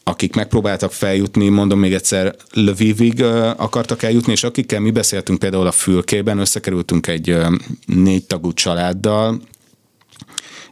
akik 0.04 0.36
megpróbáltak 0.36 0.92
feljutni, 0.92 1.50
mondom 1.50 1.80
még 1.80 1.94
egyszer, 1.94 2.36
Lvivig 2.52 3.24
akartak 3.58 4.04
eljutni, 4.04 4.32
és 4.32 4.44
akikkel 4.44 4.80
mi 4.80 4.92
beszéltünk 4.92 5.40
például 5.40 5.68
a 5.68 5.72
fülkében, 5.72 6.38
összekerültünk 6.38 7.08
egy 7.08 7.38
négy 7.86 8.26
tagú 8.26 8.54
családdal, 8.54 9.42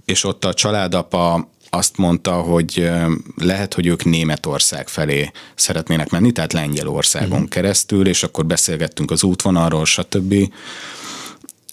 és 0.06 0.24
ott 0.24 0.46
a 0.46 0.54
családapa 0.54 1.50
azt 1.70 1.98
mondta, 1.98 2.32
hogy 2.32 2.90
lehet, 3.36 3.74
hogy 3.74 3.88
ők 3.88 4.06
Németország 4.06 4.88
felé 4.88 5.32
szeretnének 5.56 6.10
menni, 6.10 6.32
tehát 6.32 6.54
Lengyelországon 6.54 7.32
uh-huh. 7.32 7.50
keresztül, 7.50 8.08
és 8.08 8.24
akkor 8.24 8.46
beszélgettünk 8.46 9.12
az 9.12 9.24
útvonalról, 9.24 9.86
stb 9.86 10.34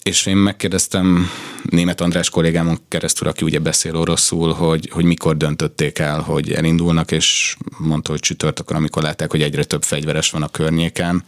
és 0.03 0.25
én 0.25 0.37
megkérdeztem 0.37 1.29
német 1.63 2.01
András 2.01 2.29
kollégámon 2.29 2.79
keresztül, 2.87 3.27
aki 3.27 3.43
ugye 3.43 3.59
beszél 3.59 3.95
oroszul, 3.95 4.53
hogy, 4.53 4.89
hogy 4.91 5.05
mikor 5.05 5.37
döntötték 5.37 5.99
el, 5.99 6.19
hogy 6.21 6.51
elindulnak, 6.51 7.11
és 7.11 7.55
mondta, 7.77 8.11
hogy 8.11 8.19
csütörtökön, 8.19 8.77
amikor 8.77 9.03
látták, 9.03 9.31
hogy 9.31 9.41
egyre 9.41 9.63
több 9.63 9.83
fegyveres 9.83 10.29
van 10.29 10.43
a 10.43 10.47
környéken, 10.47 11.23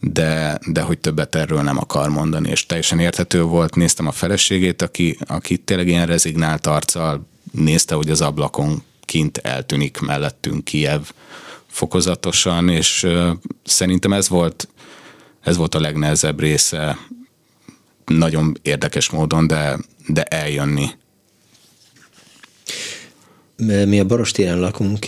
de, 0.00 0.58
de 0.66 0.80
hogy 0.80 0.98
többet 0.98 1.34
erről 1.34 1.62
nem 1.62 1.78
akar 1.78 2.08
mondani, 2.08 2.50
és 2.50 2.66
teljesen 2.66 2.98
érthető 2.98 3.42
volt, 3.42 3.74
néztem 3.74 4.06
a 4.06 4.12
feleségét, 4.12 4.82
aki, 4.82 5.18
aki 5.26 5.56
tényleg 5.56 5.88
ilyen 5.88 6.06
rezignált 6.06 6.66
arccal 6.66 7.26
nézte, 7.52 7.94
hogy 7.94 8.10
az 8.10 8.20
ablakon 8.20 8.82
kint 9.04 9.38
eltűnik 9.38 9.98
mellettünk 9.98 10.64
Kiev 10.64 11.00
fokozatosan, 11.66 12.68
és 12.68 13.06
szerintem 13.64 14.12
ez 14.12 14.28
volt 14.28 14.68
ez 15.40 15.56
volt 15.56 15.74
a 15.74 15.80
legnehezebb 15.80 16.40
része 16.40 16.98
nagyon 18.18 18.58
érdekes 18.62 19.10
módon, 19.10 19.46
de, 19.46 19.78
de 20.06 20.22
eljönni. 20.22 20.90
Mi 23.60 24.00
a 24.00 24.04
Barostéren 24.04 24.60
lakunk, 24.60 25.06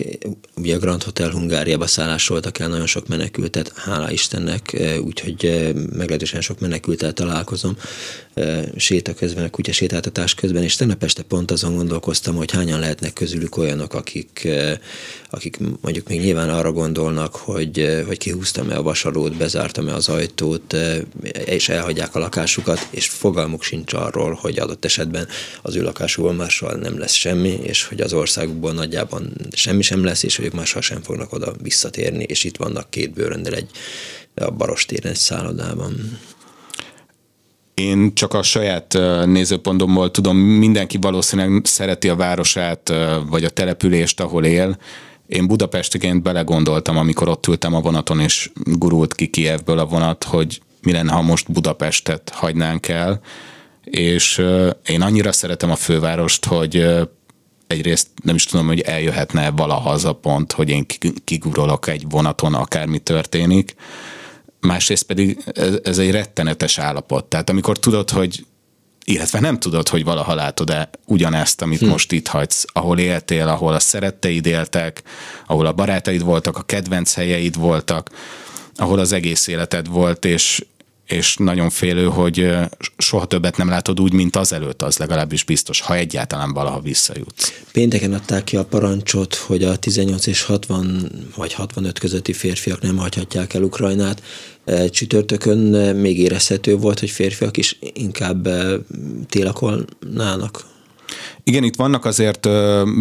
ugye 0.57 0.75
a 0.75 0.79
Grand 0.79 1.03
Hotel 1.03 1.31
Hungáriába 1.31 1.87
szállásoltak 1.87 2.59
el 2.59 2.69
nagyon 2.69 2.87
sok 2.87 3.09
menekültet, 3.09 3.73
hála 3.77 4.11
Istennek, 4.11 4.77
úgyhogy 5.05 5.73
meglehetősen 5.93 6.41
sok 6.41 6.61
menekültel 6.61 7.13
találkozom. 7.13 7.77
Séta 8.77 9.15
közben, 9.15 9.45
a 9.45 9.51
kutya 9.51 9.73
sétáltatás 9.73 10.35
közben, 10.35 10.63
és 10.63 10.77
tegnap 10.77 11.03
este 11.03 11.23
pont 11.23 11.51
azon 11.51 11.77
gondolkoztam, 11.77 12.35
hogy 12.35 12.51
hányan 12.51 12.81
lehetnek 12.81 13.13
közülük 13.13 13.57
olyanok, 13.57 13.95
akik, 13.95 14.49
akik 15.31 15.59
mondjuk 15.81 16.09
még 16.09 16.21
nyilván 16.21 16.51
arra 16.51 16.73
gondolnak, 16.73 17.37
hogy, 17.37 18.03
hogy 18.07 18.19
kihúztam-e 18.19 18.77
a 18.77 18.83
vasalót, 18.83 19.37
bezártam-e 19.37 19.95
az 19.95 20.09
ajtót, 20.09 20.77
és 21.45 21.69
elhagyják 21.69 22.15
a 22.15 22.19
lakásukat, 22.19 22.87
és 22.91 23.09
fogalmuk 23.09 23.63
sincs 23.63 23.93
arról, 23.93 24.39
hogy 24.41 24.59
adott 24.59 24.85
esetben 24.85 25.29
az 25.63 25.77
ő 25.77 25.83
lakásukból 25.83 26.33
mással 26.33 26.75
nem 26.75 26.99
lesz 26.99 27.13
semmi, 27.13 27.59
és 27.63 27.85
hogy 27.85 28.01
az 28.01 28.13
országukból 28.43 28.73
nagyjában 28.73 29.33
semmi 29.51 29.83
sem 29.83 30.05
lesz, 30.05 30.23
és 30.23 30.39
ők 30.39 30.53
máshol 30.53 30.83
sem 30.83 31.03
fognak 31.03 31.33
oda 31.33 31.53
visszatérni, 31.63 32.25
és 32.25 32.45
itt 32.45 32.57
vannak 32.57 32.91
két 32.91 33.13
bőröndel 33.13 33.55
egy 33.55 33.71
a 34.35 34.51
Barostéren 34.51 35.13
egy 35.13 35.19
szállodában. 35.19 36.19
Én 37.75 38.15
csak 38.15 38.35
a 38.35 38.43
saját 38.43 38.99
nézőpontomból 39.25 40.11
tudom, 40.11 40.37
mindenki 40.37 40.99
valószínűleg 41.01 41.65
szereti 41.65 42.09
a 42.09 42.17
városát, 42.17 42.93
vagy 43.29 43.45
a 43.45 43.49
települést, 43.49 44.21
ahol 44.21 44.45
él. 44.45 44.79
Én 45.27 45.47
Budapestiként 45.47 46.23
belegondoltam, 46.23 46.97
amikor 46.97 47.29
ott 47.29 47.47
ültem 47.47 47.75
a 47.75 47.81
vonaton, 47.81 48.21
és 48.21 48.51
gurult 48.65 49.15
ki 49.15 49.27
Kievből 49.27 49.79
a 49.79 49.87
vonat, 49.87 50.25
hogy 50.25 50.61
mi 50.83 50.93
lenne, 50.93 51.13
ha 51.13 51.23
most 51.23 51.53
Budapestet 51.53 52.31
hagynánk 52.35 52.89
el. 52.89 53.21
És 53.85 54.43
én 54.87 55.03
annyira 55.03 55.33
szeretem 55.33 55.71
a 55.71 55.77
fővárost, 55.77 56.45
hogy 56.45 56.87
egyrészt 57.73 58.09
nem 58.23 58.35
is 58.35 58.45
tudom, 58.45 58.67
hogy 58.67 58.81
eljöhetne 58.81 59.51
valaha 59.51 59.91
az 59.91 60.05
a 60.05 60.13
pont, 60.13 60.53
hogy 60.53 60.71
én 60.71 60.87
kigurolok 61.25 61.87
egy 61.87 62.05
vonaton, 62.09 62.55
akármi 62.55 62.99
történik 62.99 63.75
másrészt 64.63 65.03
pedig 65.03 65.39
ez, 65.53 65.75
ez 65.83 65.99
egy 65.99 66.11
rettenetes 66.11 66.79
állapot. 66.79 67.25
Tehát 67.25 67.51
amikor 67.51 67.79
tudod, 67.79 68.11
hogy 68.11 68.47
illetve 69.05 69.41
nem 69.41 69.59
tudod, 69.59 69.89
hogy 69.89 70.05
valaha 70.05 70.35
látod-e 70.35 70.91
ugyanezt, 71.07 71.63
amit 71.63 71.79
hm. 71.79 71.87
most 71.87 72.13
itt 72.13 72.29
hagysz, 72.29 72.65
ahol 72.73 72.99
éltél, 72.99 73.49
ahol 73.49 73.73
a 73.73 73.79
szeretteid 73.79 74.47
éltek, 74.47 75.03
ahol 75.47 75.67
a 75.67 75.73
barátaid 75.73 76.23
voltak, 76.23 76.57
a 76.57 76.63
kedvenc 76.63 77.15
helyeid 77.15 77.57
voltak, 77.57 78.11
ahol 78.77 78.99
az 78.99 79.13
egész 79.13 79.47
életed 79.47 79.89
volt, 79.89 80.25
és, 80.25 80.67
és 81.13 81.37
nagyon 81.37 81.71
félő, 81.71 82.05
hogy 82.05 82.51
soha 82.99 83.27
többet 83.27 83.57
nem 83.57 83.69
látod 83.69 84.01
úgy, 84.01 84.13
mint 84.13 84.37
azelőtt, 84.37 84.83
az 84.83 84.97
legalábbis 84.97 85.45
biztos, 85.45 85.81
ha 85.81 85.95
egyáltalán 85.95 86.53
valaha 86.53 86.81
visszajutsz. 86.81 87.53
Pénteken 87.73 88.13
adták 88.13 88.45
ki 88.45 88.57
a 88.57 88.65
parancsot, 88.65 89.35
hogy 89.35 89.65
a 89.65 89.77
18 89.77 90.27
és 90.27 90.43
60 90.43 91.11
vagy 91.37 91.53
65 91.53 91.99
közötti 91.99 92.33
férfiak 92.33 92.81
nem 92.81 92.97
hagyhatják 92.97 93.55
el 93.55 93.63
Ukrajnát. 93.63 94.23
Csütörtökön 94.91 95.59
még 95.97 96.19
érezhető 96.19 96.77
volt, 96.77 97.01
hogy 97.01 97.11
férfiak 97.11 97.57
is 97.57 97.79
inkább 97.81 98.49
télakolnának 99.29 100.71
igen, 101.45 101.65
itt 101.65 101.77
vannak 101.77 102.05
azért 102.05 102.49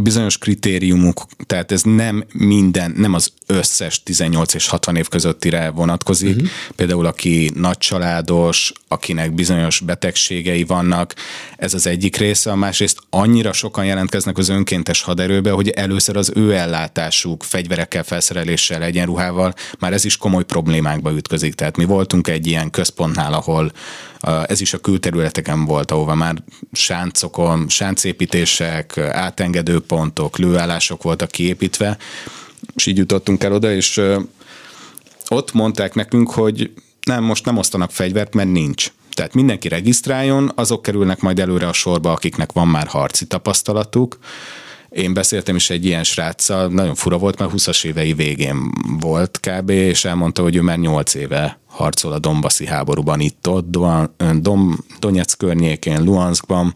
bizonyos 0.01 0.37
kritériumok, 0.37 1.25
tehát 1.45 1.71
ez 1.71 1.81
nem 1.81 2.23
minden, 2.33 2.93
nem 2.97 3.13
az 3.13 3.31
összes 3.45 4.03
18 4.03 4.53
és 4.53 4.67
60 4.67 4.95
év 4.95 5.07
közöttire 5.07 5.69
vonatkozik. 5.69 6.35
Uh-huh. 6.35 6.49
Például 6.75 7.05
aki 7.05 7.51
nagycsaládos, 7.55 8.71
akinek 8.87 9.33
bizonyos 9.33 9.79
betegségei 9.79 10.63
vannak, 10.63 11.13
ez 11.57 11.73
az 11.73 11.87
egyik 11.87 12.15
része. 12.15 12.51
A 12.51 12.55
másrészt 12.55 12.99
annyira 13.09 13.53
sokan 13.53 13.85
jelentkeznek 13.85 14.37
az 14.37 14.49
önkéntes 14.49 15.01
haderőbe, 15.01 15.51
hogy 15.51 15.69
először 15.69 16.17
az 16.17 16.31
ő 16.35 16.53
ellátásuk 16.53 17.43
fegyverekkel, 17.43 18.03
felszereléssel, 18.03 18.83
egyenruhával, 18.83 19.53
már 19.79 19.93
ez 19.93 20.05
is 20.05 20.17
komoly 20.17 20.43
problémákba 20.43 21.11
ütközik. 21.11 21.53
Tehát 21.53 21.77
mi 21.77 21.85
voltunk 21.85 22.27
egy 22.27 22.47
ilyen 22.47 22.69
központnál, 22.69 23.33
ahol 23.33 23.71
ez 24.47 24.61
is 24.61 24.73
a 24.73 24.77
külterületeken 24.77 25.65
volt, 25.65 25.91
ahova 25.91 26.15
már 26.15 26.43
sáncokon, 26.71 27.65
sáncépítések, 28.31 28.97
átengedő 28.97 29.79
pontok, 29.79 30.37
lőállások 30.37 31.03
voltak 31.03 31.31
kiépítve, 31.31 31.97
és 32.75 32.85
így 32.85 32.97
jutottunk 32.97 33.43
el 33.43 33.53
oda, 33.53 33.73
és 33.73 34.01
ott 35.27 35.53
mondták 35.53 35.93
nekünk, 35.93 36.31
hogy 36.31 36.71
nem, 37.05 37.23
most 37.23 37.45
nem 37.45 37.57
osztanak 37.57 37.91
fegyvert, 37.91 38.33
mert 38.33 38.51
nincs. 38.51 38.91
Tehát 39.13 39.33
mindenki 39.33 39.67
regisztráljon, 39.67 40.51
azok 40.55 40.81
kerülnek 40.81 41.19
majd 41.19 41.39
előre 41.39 41.67
a 41.67 41.73
sorba, 41.73 42.11
akiknek 42.11 42.51
van 42.51 42.67
már 42.67 42.87
harci 42.87 43.25
tapasztalatuk. 43.25 44.17
Én 44.89 45.13
beszéltem 45.13 45.55
is 45.55 45.69
egy 45.69 45.85
ilyen 45.85 46.03
sráccal, 46.03 46.67
nagyon 46.67 46.95
fura 46.95 47.17
volt, 47.17 47.39
mert 47.39 47.51
20-as 47.55 47.85
évei 47.85 48.13
végén 48.13 48.71
volt 48.99 49.39
kb. 49.39 49.69
és 49.69 50.05
elmondta, 50.05 50.41
hogy 50.41 50.55
ő 50.55 50.61
már 50.61 50.77
8 50.77 51.13
éve 51.13 51.59
harcol 51.67 52.11
a 52.11 52.19
Dombaszi 52.19 52.65
háborúban 52.65 53.19
itt-ott, 53.19 53.69
Dom, 54.39 54.85
Donetsk 54.99 55.37
környékén, 55.37 56.03
Luhanskban. 56.03 56.75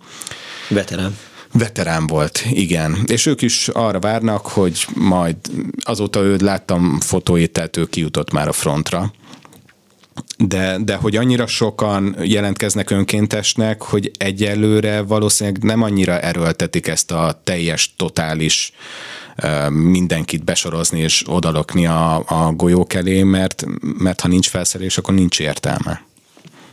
Veterán. 0.69 1.17
Veterán 1.57 2.07
volt, 2.07 2.43
igen. 2.49 2.97
És 3.05 3.25
ők 3.25 3.41
is 3.41 3.67
arra 3.67 3.99
várnak, 3.99 4.47
hogy 4.47 4.85
majd 4.93 5.35
azóta 5.79 6.21
őt 6.21 6.41
láttam 6.41 6.99
fotóit, 6.99 7.51
tehát 7.51 7.77
ő 7.77 7.85
kijutott 7.85 8.31
már 8.31 8.47
a 8.47 8.51
frontra. 8.51 9.13
De, 10.37 10.77
de 10.79 10.95
hogy 10.95 11.15
annyira 11.15 11.47
sokan 11.47 12.15
jelentkeznek 12.21 12.89
önkéntesnek, 12.89 13.81
hogy 13.81 14.11
egyelőre 14.17 15.01
valószínűleg 15.01 15.63
nem 15.63 15.81
annyira 15.81 16.19
erőltetik 16.19 16.87
ezt 16.87 17.11
a 17.11 17.41
teljes, 17.43 17.93
totális 17.97 18.71
mindenkit 19.69 20.43
besorozni 20.43 20.99
és 20.99 21.23
odalokni 21.27 21.85
a, 21.85 22.15
a 22.15 22.51
golyók 22.51 22.93
elé, 22.93 23.23
mert, 23.23 23.65
mert 23.97 24.21
ha 24.21 24.27
nincs 24.27 24.49
felszerelés, 24.49 24.97
akkor 24.97 25.13
nincs 25.13 25.39
értelme. 25.39 26.03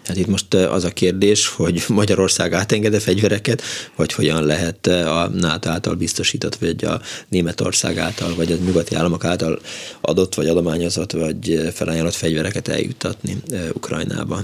Hát 0.04 0.16
itt 0.16 0.26
most 0.26 0.54
az 0.54 0.84
a 0.84 0.90
kérdés, 0.90 1.48
hogy 1.48 1.84
Magyarország 1.88 2.52
átengede 2.52 3.00
fegyvereket, 3.00 3.62
vagy 3.96 4.12
hogyan 4.12 4.44
lehet 4.44 4.86
a 4.86 5.30
NATO 5.34 5.68
által 5.68 5.94
biztosított, 5.94 6.54
vagy 6.54 6.84
a 6.84 7.00
Németország 7.28 7.98
által, 7.98 8.34
vagy 8.34 8.52
a 8.52 8.56
nyugati 8.64 8.94
államok 8.94 9.24
által 9.24 9.60
adott, 10.00 10.34
vagy 10.34 10.48
adományozott, 10.48 11.12
vagy 11.12 11.70
felajánlott 11.74 12.14
fegyvereket 12.14 12.68
eljuttatni 12.68 13.36
Ukrajnába. 13.72 14.40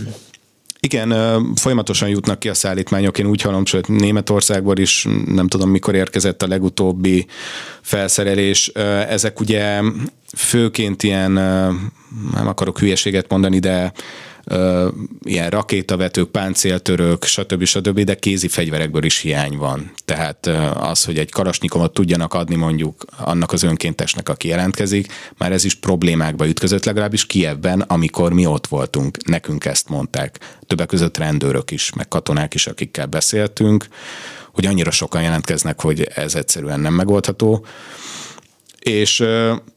Igen, 0.81 1.45
folyamatosan 1.55 2.09
jutnak 2.09 2.39
ki 2.39 2.49
a 2.49 2.55
szállítmányok. 2.55 3.19
Én 3.19 3.27
úgy 3.27 3.43
hallom, 3.43 3.63
hogy 3.71 3.85
Németországból 3.89 4.77
is 4.77 5.07
nem 5.27 5.49
tudom, 5.49 5.71
mikor 5.71 5.95
érkezett 5.95 6.43
a 6.43 6.49
legutóbbi 6.49 7.27
felszerelés. 7.83 8.69
Ezek 9.09 9.41
ugye 9.41 9.81
főként 10.37 11.03
ilyen, 11.03 11.33
nem 12.33 12.47
akarok 12.47 12.79
hülyeséget 12.79 13.31
mondani, 13.31 13.59
de 13.59 13.93
ilyen 15.23 15.51
rakétavetők, 15.51 16.31
páncéltörők, 16.31 17.25
stb. 17.25 17.65
stb., 17.65 18.01
de 18.01 18.15
kézi 18.15 18.49
fegyverekből 18.49 19.05
is 19.05 19.19
hiány 19.19 19.57
van. 19.57 19.93
Tehát 20.05 20.47
az, 20.75 21.05
hogy 21.05 21.19
egy 21.19 21.31
karasnyikomot 21.31 21.93
tudjanak 21.93 22.35
adni 22.35 22.55
mondjuk 22.55 23.05
annak 23.17 23.53
az 23.53 23.63
önkéntesnek, 23.63 24.29
aki 24.29 24.49
jelentkezik, 24.49 25.13
már 25.37 25.53
ez 25.53 25.65
is 25.65 25.75
problémákba 25.75 26.49
ütközött, 26.49 26.85
legalábbis 26.85 27.27
Kievben, 27.27 27.81
amikor 27.81 28.33
mi 28.33 28.47
ott 28.47 28.67
voltunk. 28.67 29.27
Nekünk 29.27 29.65
ezt 29.65 29.89
mondták. 29.89 30.39
Többek 30.67 30.87
között 30.87 31.17
rendőrök 31.17 31.71
is, 31.71 31.93
meg 31.93 32.09
katonák 32.09 32.55
is, 32.55 32.67
akikkel 32.67 33.07
beszéltünk, 33.07 33.87
hogy 34.53 34.67
annyira 34.67 34.91
sokan 34.91 35.23
jelentkeznek, 35.23 35.81
hogy 35.81 36.03
ez 36.15 36.35
egyszerűen 36.35 36.81
nem 36.81 36.95
megoldható. 36.95 37.67
És 38.79 39.25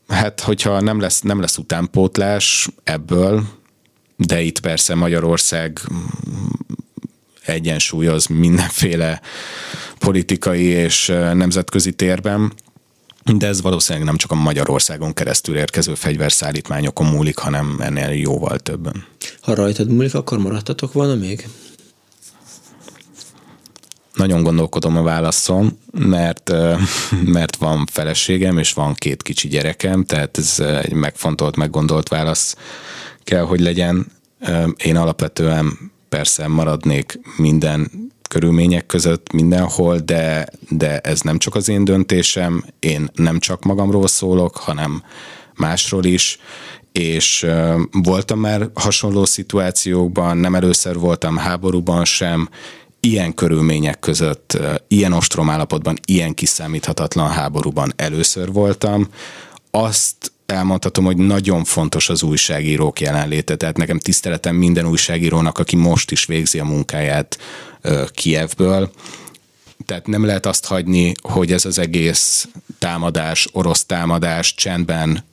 hát, 0.07 0.39
hogyha 0.39 0.81
nem 0.81 0.99
lesz, 0.99 1.21
nem 1.21 1.39
lesz 1.39 1.57
utánpótlás 1.57 2.69
ebből, 2.83 3.43
de 4.25 4.41
itt 4.41 4.59
persze 4.59 4.95
Magyarország 4.95 5.81
egyensúlyoz 7.45 8.25
mindenféle 8.25 9.21
politikai 9.99 10.63
és 10.63 11.07
nemzetközi 11.33 11.91
térben, 11.91 12.53
de 13.23 13.47
ez 13.47 13.61
valószínűleg 13.61 14.07
nem 14.07 14.17
csak 14.17 14.31
a 14.31 14.35
Magyarországon 14.35 15.13
keresztül 15.13 15.55
érkező 15.55 15.95
fegyverszállítmányokon 15.95 17.07
múlik, 17.07 17.37
hanem 17.37 17.75
ennél 17.79 18.09
jóval 18.09 18.59
többen. 18.59 19.05
Ha 19.41 19.53
rajtad 19.53 19.89
múlik, 19.89 20.13
akkor 20.13 20.37
maradtatok 20.37 20.93
volna 20.93 21.15
még? 21.15 21.47
Nagyon 24.13 24.43
gondolkodom 24.43 24.97
a 24.97 25.01
válaszom, 25.01 25.79
mert, 25.91 26.51
mert 27.37 27.55
van 27.55 27.85
feleségem, 27.91 28.57
és 28.57 28.73
van 28.73 28.93
két 28.93 29.23
kicsi 29.23 29.47
gyerekem, 29.47 30.05
tehát 30.05 30.37
ez 30.37 30.59
egy 30.59 30.93
megfontolt, 30.93 31.55
meggondolt 31.55 32.07
válasz 32.07 32.55
kell, 33.31 33.45
hogy 33.45 33.59
legyen. 33.59 34.05
Én 34.83 34.95
alapvetően 34.95 35.91
persze 36.09 36.47
maradnék 36.47 37.19
minden 37.37 37.91
körülmények 38.29 38.85
között 38.85 39.31
mindenhol, 39.31 39.97
de, 39.97 40.47
de 40.69 40.99
ez 40.99 41.21
nem 41.21 41.37
csak 41.37 41.55
az 41.55 41.69
én 41.69 41.83
döntésem, 41.83 42.65
én 42.79 43.09
nem 43.13 43.39
csak 43.39 43.63
magamról 43.63 44.07
szólok, 44.07 44.57
hanem 44.57 45.03
másról 45.55 46.03
is, 46.03 46.39
és 46.91 47.45
voltam 47.91 48.39
már 48.39 48.69
hasonló 48.73 49.25
szituációkban, 49.25 50.37
nem 50.37 50.55
először 50.55 50.99
voltam 50.99 51.37
háborúban 51.37 52.05
sem, 52.05 52.49
ilyen 52.99 53.33
körülmények 53.33 53.99
között, 53.99 54.57
ilyen 54.87 55.13
ostrom 55.13 55.49
állapotban, 55.49 55.97
ilyen 56.05 56.33
kiszámíthatatlan 56.33 57.29
háborúban 57.29 57.93
először 57.95 58.51
voltam. 58.51 59.07
Azt 59.71 60.31
elmondhatom, 60.51 61.05
hogy 61.05 61.17
nagyon 61.17 61.63
fontos 61.63 62.09
az 62.09 62.23
újságírók 62.23 62.99
jelenléte, 62.99 63.55
tehát 63.55 63.77
nekem 63.77 63.99
tiszteletem 63.99 64.55
minden 64.55 64.85
újságírónak, 64.85 65.57
aki 65.57 65.75
most 65.75 66.11
is 66.11 66.25
végzi 66.25 66.59
a 66.59 66.65
munkáját 66.65 67.37
Kievből. 68.13 68.91
Tehát 69.85 70.07
nem 70.07 70.25
lehet 70.25 70.45
azt 70.45 70.65
hagyni, 70.65 71.11
hogy 71.21 71.51
ez 71.51 71.65
az 71.65 71.79
egész 71.79 72.47
támadás, 72.79 73.47
orosz 73.51 73.85
támadás 73.85 74.55
csendben 74.55 75.23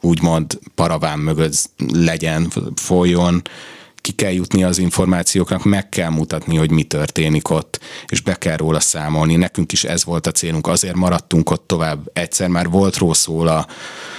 úgymond 0.00 0.58
paraván 0.74 1.18
mögött 1.18 1.70
legyen, 1.92 2.52
folyjon, 2.76 3.42
ki 4.00 4.12
kell 4.12 4.32
jutni 4.32 4.64
az 4.64 4.78
információknak, 4.78 5.64
meg 5.64 5.88
kell 5.88 6.10
mutatni, 6.10 6.56
hogy 6.56 6.70
mi 6.70 6.82
történik 6.82 7.50
ott, 7.50 7.80
és 8.08 8.20
be 8.20 8.34
kell 8.34 8.56
róla 8.56 8.80
számolni. 8.80 9.36
Nekünk 9.36 9.72
is 9.72 9.84
ez 9.84 10.04
volt 10.04 10.26
a 10.26 10.32
célunk, 10.32 10.66
azért 10.66 10.94
maradtunk 10.94 11.50
ott 11.50 11.66
tovább. 11.66 12.10
Egyszer 12.12 12.48
már 12.48 12.68
volt 12.68 12.96
róla 12.96 13.66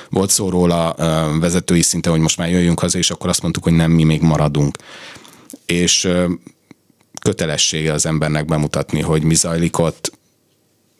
volt 0.09 0.29
szó 0.29 0.49
róla 0.49 0.95
vezetői 1.39 1.81
szinten, 1.81 2.11
hogy 2.11 2.21
most 2.21 2.37
már 2.37 2.49
jöjjünk 2.49 2.79
haza, 2.79 2.97
és 2.97 3.11
akkor 3.11 3.29
azt 3.29 3.41
mondtuk, 3.41 3.63
hogy 3.63 3.73
nem, 3.73 3.91
mi 3.91 4.03
még 4.03 4.21
maradunk. 4.21 4.77
És 5.65 6.09
kötelessége 7.21 7.93
az 7.93 8.05
embernek 8.05 8.45
bemutatni, 8.45 9.01
hogy 9.01 9.23
mi 9.23 9.35
zajlik 9.35 9.77
ott, 9.77 10.11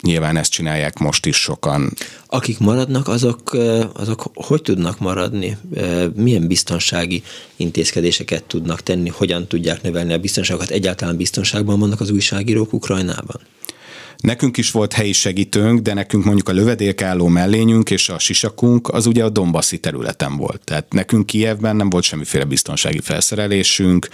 Nyilván 0.02 0.36
ezt 0.36 0.50
csinálják 0.50 0.98
most 0.98 1.26
is 1.26 1.36
sokan. 1.36 1.92
Akik 2.26 2.58
maradnak, 2.58 3.08
azok, 3.08 3.56
azok 3.92 4.30
hogy 4.34 4.62
tudnak 4.62 4.98
maradni? 4.98 5.56
Milyen 6.14 6.46
biztonsági 6.46 7.22
intézkedéseket 7.56 8.44
tudnak 8.44 8.82
tenni? 8.82 9.08
Hogyan 9.08 9.46
tudják 9.46 9.82
növelni 9.82 10.12
a 10.12 10.18
biztonságot? 10.18 10.70
Egyáltalán 10.70 11.16
biztonságban 11.16 11.78
vannak 11.78 12.00
az 12.00 12.10
újságírók 12.10 12.72
Ukrajnában? 12.72 13.40
Nekünk 14.16 14.56
is 14.56 14.70
volt 14.70 14.92
helyi 14.92 15.12
segítőnk, 15.12 15.80
de 15.80 15.94
nekünk 15.94 16.24
mondjuk 16.24 16.48
a 16.48 16.52
lövedékálló 16.52 17.28
mellényünk 17.28 17.90
és 17.90 18.08
a 18.08 18.18
sisakunk 18.18 18.88
az 18.88 19.06
ugye 19.06 19.24
a 19.24 19.28
Dombaszi 19.28 19.78
területen 19.78 20.36
volt. 20.36 20.60
Tehát 20.64 20.92
nekünk 20.92 21.26
Kijevben 21.26 21.76
nem 21.76 21.90
volt 21.90 22.04
semmiféle 22.04 22.44
biztonsági 22.44 23.00
felszerelésünk, 23.00 24.08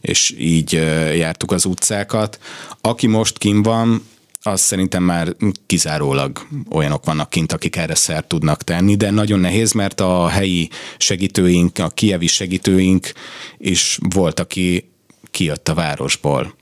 és 0.00 0.34
így 0.38 0.72
jártuk 1.16 1.52
az 1.52 1.64
utcákat. 1.64 2.38
Aki 2.80 3.06
most 3.06 3.38
kim 3.38 3.62
van, 3.62 4.06
az 4.42 4.60
szerintem 4.60 5.02
már 5.02 5.36
kizárólag 5.66 6.46
olyanok 6.70 7.04
vannak 7.04 7.30
kint, 7.30 7.52
akik 7.52 7.76
erre 7.76 7.94
szert 7.94 8.26
tudnak 8.26 8.62
tenni, 8.62 8.96
de 8.96 9.10
nagyon 9.10 9.40
nehéz, 9.40 9.72
mert 9.72 10.00
a 10.00 10.28
helyi 10.28 10.68
segítőink, 10.98 11.78
a 11.78 11.88
kievi 11.88 12.26
segítőink 12.26 13.12
is 13.58 13.98
volt, 14.14 14.40
aki 14.40 14.90
kijött 15.30 15.68
a 15.68 15.74
városból 15.74 16.54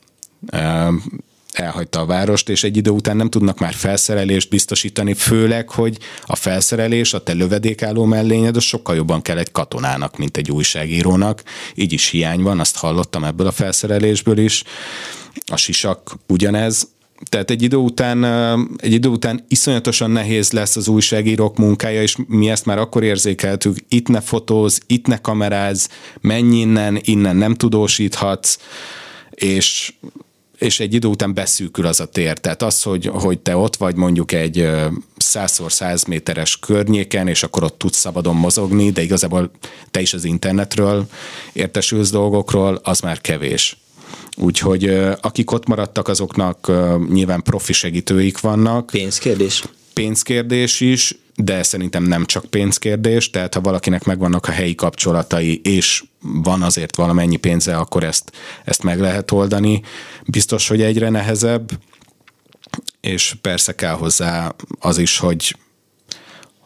elhagyta 1.52 2.00
a 2.00 2.06
várost, 2.06 2.48
és 2.48 2.64
egy 2.64 2.76
idő 2.76 2.90
után 2.90 3.16
nem 3.16 3.30
tudnak 3.30 3.58
már 3.58 3.74
felszerelést 3.74 4.48
biztosítani, 4.48 5.14
főleg, 5.14 5.70
hogy 5.70 5.98
a 6.26 6.36
felszerelés, 6.36 7.14
a 7.14 7.22
te 7.22 7.32
lövedékálló 7.32 8.04
mellényed, 8.04 8.56
az 8.56 8.62
sokkal 8.62 8.96
jobban 8.96 9.22
kell 9.22 9.38
egy 9.38 9.52
katonának, 9.52 10.16
mint 10.16 10.36
egy 10.36 10.50
újságírónak. 10.50 11.42
Így 11.74 11.92
is 11.92 12.08
hiány 12.08 12.42
van, 12.42 12.60
azt 12.60 12.76
hallottam 12.76 13.24
ebből 13.24 13.46
a 13.46 13.52
felszerelésből 13.52 14.38
is. 14.38 14.64
A 15.46 15.56
sisak 15.56 16.16
ugyanez, 16.26 16.88
tehát 17.28 17.50
egy 17.50 17.62
idő 17.62 17.76
után, 17.76 18.24
egy 18.76 18.92
idő 18.92 19.08
után 19.08 19.44
iszonyatosan 19.48 20.10
nehéz 20.10 20.50
lesz 20.50 20.76
az 20.76 20.88
újságírók 20.88 21.56
munkája, 21.56 22.02
és 22.02 22.16
mi 22.26 22.50
ezt 22.50 22.66
már 22.66 22.78
akkor 22.78 23.02
érzékeltük, 23.02 23.76
itt 23.88 24.08
ne 24.08 24.20
fotóz, 24.20 24.80
itt 24.86 25.06
ne 25.06 25.18
kameráz, 25.18 25.88
menj 26.20 26.56
innen, 26.56 26.98
innen 27.02 27.36
nem 27.36 27.54
tudósíthatsz, 27.54 28.58
és 29.30 29.92
és 30.58 30.80
egy 30.80 30.94
idő 30.94 31.08
után 31.08 31.34
beszűkül 31.34 31.86
az 31.86 32.00
a 32.00 32.06
tér. 32.06 32.38
Tehát 32.38 32.62
az, 32.62 32.82
hogy, 32.82 33.06
hogy 33.06 33.38
te 33.38 33.56
ott 33.56 33.76
vagy 33.76 33.96
mondjuk 33.96 34.32
egy 34.32 34.68
100x100 35.24 36.08
méteres 36.08 36.58
környéken, 36.58 37.28
és 37.28 37.42
akkor 37.42 37.62
ott 37.64 37.78
tudsz 37.78 37.98
szabadon 37.98 38.36
mozogni, 38.36 38.90
de 38.90 39.02
igazából 39.02 39.50
te 39.90 40.00
is 40.00 40.14
az 40.14 40.24
internetről 40.24 41.06
értesülsz 41.52 42.10
dolgokról, 42.10 42.80
az 42.82 43.00
már 43.00 43.20
kevés. 43.20 43.76
Úgyhogy 44.36 44.84
akik 45.20 45.50
ott 45.50 45.66
maradtak, 45.66 46.08
azoknak 46.08 46.72
nyilván 47.08 47.42
profi 47.42 47.72
segítőik 47.72 48.40
vannak. 48.40 48.86
Pénzkérdés? 48.86 49.62
Pénzkérdés 49.92 50.80
is, 50.80 51.14
de 51.34 51.62
szerintem 51.62 52.02
nem 52.02 52.24
csak 52.24 52.44
pénzkérdés, 52.44 53.30
tehát 53.30 53.54
ha 53.54 53.60
valakinek 53.60 54.04
megvannak 54.04 54.46
a 54.48 54.50
helyi 54.50 54.74
kapcsolatai, 54.74 55.60
és 55.64 56.04
van 56.20 56.62
azért 56.62 56.96
valamennyi 56.96 57.36
pénze, 57.36 57.76
akkor 57.76 58.04
ezt, 58.04 58.32
ezt 58.64 58.82
meg 58.82 59.00
lehet 59.00 59.30
oldani. 59.30 59.82
Biztos, 60.26 60.68
hogy 60.68 60.82
egyre 60.82 61.08
nehezebb, 61.08 61.70
és 63.00 63.34
persze 63.40 63.74
kell 63.74 63.94
hozzá 63.94 64.54
az 64.80 64.98
is, 64.98 65.18
hogy 65.18 65.56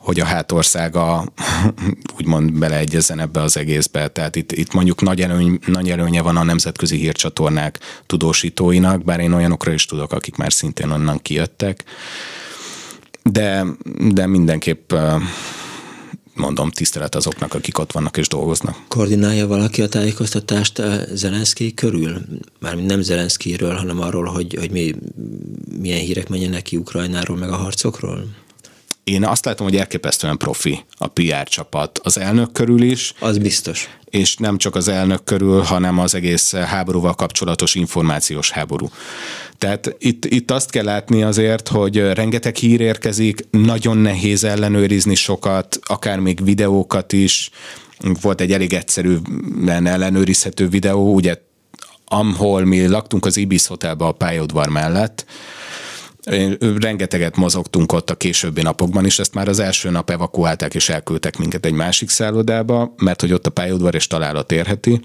hogy 0.03 0.21
a 0.21 0.25
hátországa 0.25 1.33
úgymond 2.19 2.53
beleegyezzen 2.53 3.21
ebbe 3.21 3.43
az 3.43 3.57
egészbe. 3.57 4.09
Tehát 4.09 4.37
itt, 4.37 4.53
itt 4.53 4.73
mondjuk 4.73 5.03
nagy, 5.03 5.21
előny, 5.21 5.59
nagy 5.67 5.91
előnye 5.91 6.23
van 6.23 6.37
a 6.37 6.43
nemzetközi 6.43 6.97
hírcsatornák 6.97 7.79
tudósítóinak, 8.07 9.05
bár 9.05 9.21
én 9.21 9.33
olyanokra 9.33 9.73
is 9.73 9.87
tudok, 9.87 10.13
akik 10.13 10.37
már 10.37 10.53
szintén 10.53 10.91
onnan 10.91 11.19
kijöttek. 11.23 11.85
De, 13.23 13.65
de 14.13 14.27
mindenképp 14.27 14.93
mondom, 16.35 16.71
tisztelet 16.71 17.15
azoknak, 17.15 17.55
akik 17.55 17.79
ott 17.79 17.93
vannak 17.93 18.17
és 18.17 18.29
dolgoznak. 18.29 18.77
Koordinálja 18.89 19.47
valaki 19.47 19.83
a 19.83 19.89
tájékoztatást 19.89 20.83
Zelenszky 21.15 21.75
körül? 21.75 22.21
Mármint 22.61 22.89
nem 22.89 23.03
Zelenszkyről, 23.03 23.75
hanem 23.75 24.01
arról, 24.01 24.25
hogy, 24.25 24.57
hogy 24.59 24.71
mi, 24.71 24.95
milyen 25.81 26.01
hírek 26.01 26.29
menjenek 26.29 26.63
ki 26.63 26.77
Ukrajnáról, 26.77 27.37
meg 27.37 27.51
a 27.51 27.57
harcokról? 27.57 28.25
Én 29.05 29.25
azt 29.25 29.45
látom, 29.45 29.67
hogy 29.67 29.77
elképesztően 29.77 30.37
profi 30.37 30.85
a 30.99 31.07
PR 31.07 31.49
csapat. 31.49 32.01
Az 32.03 32.19
elnök 32.19 32.53
körül 32.53 32.83
is. 32.83 33.15
Az 33.19 33.39
biztos. 33.39 33.89
És 34.05 34.37
nem 34.37 34.59
csak 34.59 34.75
az 34.75 34.89
elnök 34.89 35.25
körül, 35.25 35.61
hanem 35.61 35.99
az 35.99 36.15
egész 36.15 36.55
háborúval 36.55 37.15
kapcsolatos 37.15 37.75
információs 37.75 38.51
háború. 38.51 38.91
Tehát 39.59 39.97
itt, 39.99 40.25
itt 40.25 40.51
azt 40.51 40.71
kell 40.71 40.85
látni 40.85 41.23
azért, 41.23 41.69
hogy 41.69 42.13
rengeteg 42.13 42.57
hír 42.57 42.81
érkezik, 42.81 43.47
nagyon 43.51 43.97
nehéz 43.97 44.45
ellenőrizni 44.45 45.15
sokat, 45.15 45.79
akár 45.83 46.19
még 46.19 46.45
videókat 46.45 47.13
is. 47.13 47.51
Volt 48.21 48.41
egy 48.41 48.53
elég 48.53 48.73
egyszerűen 48.73 49.87
ellenőrizhető 49.87 50.69
videó, 50.69 51.15
ugye 51.15 51.35
ahol 52.05 52.65
mi 52.65 52.87
laktunk 52.87 53.27
az 53.27 53.37
Ibis 53.37 53.67
Hotelben 53.67 54.09
a 54.09 54.13
pályaudvar 54.13 54.69
mellett, 54.69 55.25
rengeteget 56.79 57.37
mozogtunk 57.37 57.93
ott 57.93 58.11
a 58.11 58.15
későbbi 58.15 58.63
napokban 58.63 59.05
is, 59.05 59.19
ezt 59.19 59.35
már 59.35 59.49
az 59.49 59.59
első 59.59 59.91
nap 59.91 60.11
evakuálták 60.11 60.75
és 60.75 60.89
elküldtek 60.89 61.37
minket 61.37 61.67
egy 61.67 61.73
másik 61.73 62.09
szállodába, 62.09 62.95
mert 62.97 63.21
hogy 63.21 63.33
ott 63.33 63.47
a 63.47 63.51
pályaudvar 63.51 63.95
és 63.95 64.07
találat 64.07 64.53
érheti, 64.53 65.01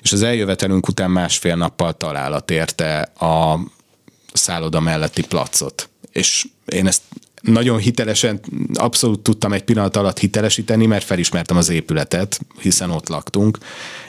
és 0.00 0.12
az 0.12 0.22
eljövetelünk 0.22 0.88
után 0.88 1.10
másfél 1.10 1.56
nappal 1.56 1.92
találat 1.92 2.50
érte 2.50 3.00
a 3.00 3.60
szálloda 4.32 4.80
melletti 4.80 5.26
placot. 5.26 5.88
És 6.12 6.46
én 6.66 6.86
ezt 6.86 7.02
nagyon 7.42 7.78
hitelesen, 7.78 8.40
abszolút 8.74 9.20
tudtam 9.20 9.52
egy 9.52 9.64
pillanat 9.64 9.96
alatt 9.96 10.18
hitelesíteni, 10.18 10.86
mert 10.86 11.04
felismertem 11.04 11.56
az 11.56 11.68
épületet, 11.68 12.40
hiszen 12.60 12.90
ott 12.90 13.08
laktunk, 13.08 13.58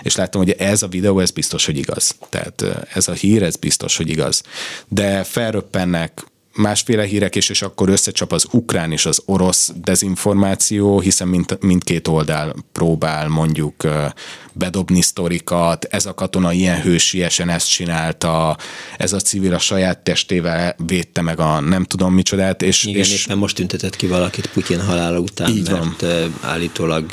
és 0.04 0.16
láttam, 0.16 0.42
hogy 0.42 0.52
ez 0.52 0.84
a 0.84 0.88
videó, 0.88 1.20
ez 1.20 1.32
biztos, 1.32 1.66
hogy 1.66 1.78
igaz. 1.78 2.16
Tehát 2.30 2.64
ez 2.94 3.08
a 3.08 3.14
hír, 3.14 3.44
ez 3.44 3.56
biztos, 3.56 3.98
hogy 3.98 4.10
igaz. 4.10 4.44
De 4.88 5.24
felröppennek 5.24 6.26
másféle 6.58 7.04
hírek 7.04 7.36
is, 7.36 7.50
és 7.50 7.62
akkor 7.62 7.90
összecsap 7.90 8.32
az 8.32 8.46
ukrán 8.52 8.92
és 8.92 9.06
az 9.06 9.22
orosz 9.26 9.72
dezinformáció, 9.84 11.00
hiszen 11.00 11.28
mind, 11.28 11.58
mindkét 11.62 12.08
oldal 12.08 12.56
próbál 12.72 13.28
mondjuk 13.28 13.84
bedobni 14.54 15.02
sztorikat, 15.02 15.86
ez 15.86 16.06
a 16.06 16.14
katona 16.14 16.52
ilyen 16.52 16.82
hősiesen 16.82 17.50
ezt 17.50 17.70
csinálta, 17.70 18.58
ez 18.98 19.14
a 19.14 19.20
civil 19.20 19.54
a 19.54 19.60
saját 19.60 20.00
testével 20.00 20.76
védte 20.86 21.22
meg 21.22 21.40
a 21.40 21.60
nem 21.60 21.84
tudom 21.84 22.14
micsodát. 22.14 22.62
És, 22.62 22.84
Igen, 22.84 23.00
és 23.00 23.26
éppen 23.26 23.38
most 23.38 23.56
tüntetett 23.56 23.96
ki 23.96 24.08
valakit 24.08 24.48
Putyin 24.48 24.82
halála 24.82 25.20
után, 25.20 25.50
Így 25.50 25.70
mert 25.70 26.02
van. 26.02 26.34
állítólag 26.42 27.12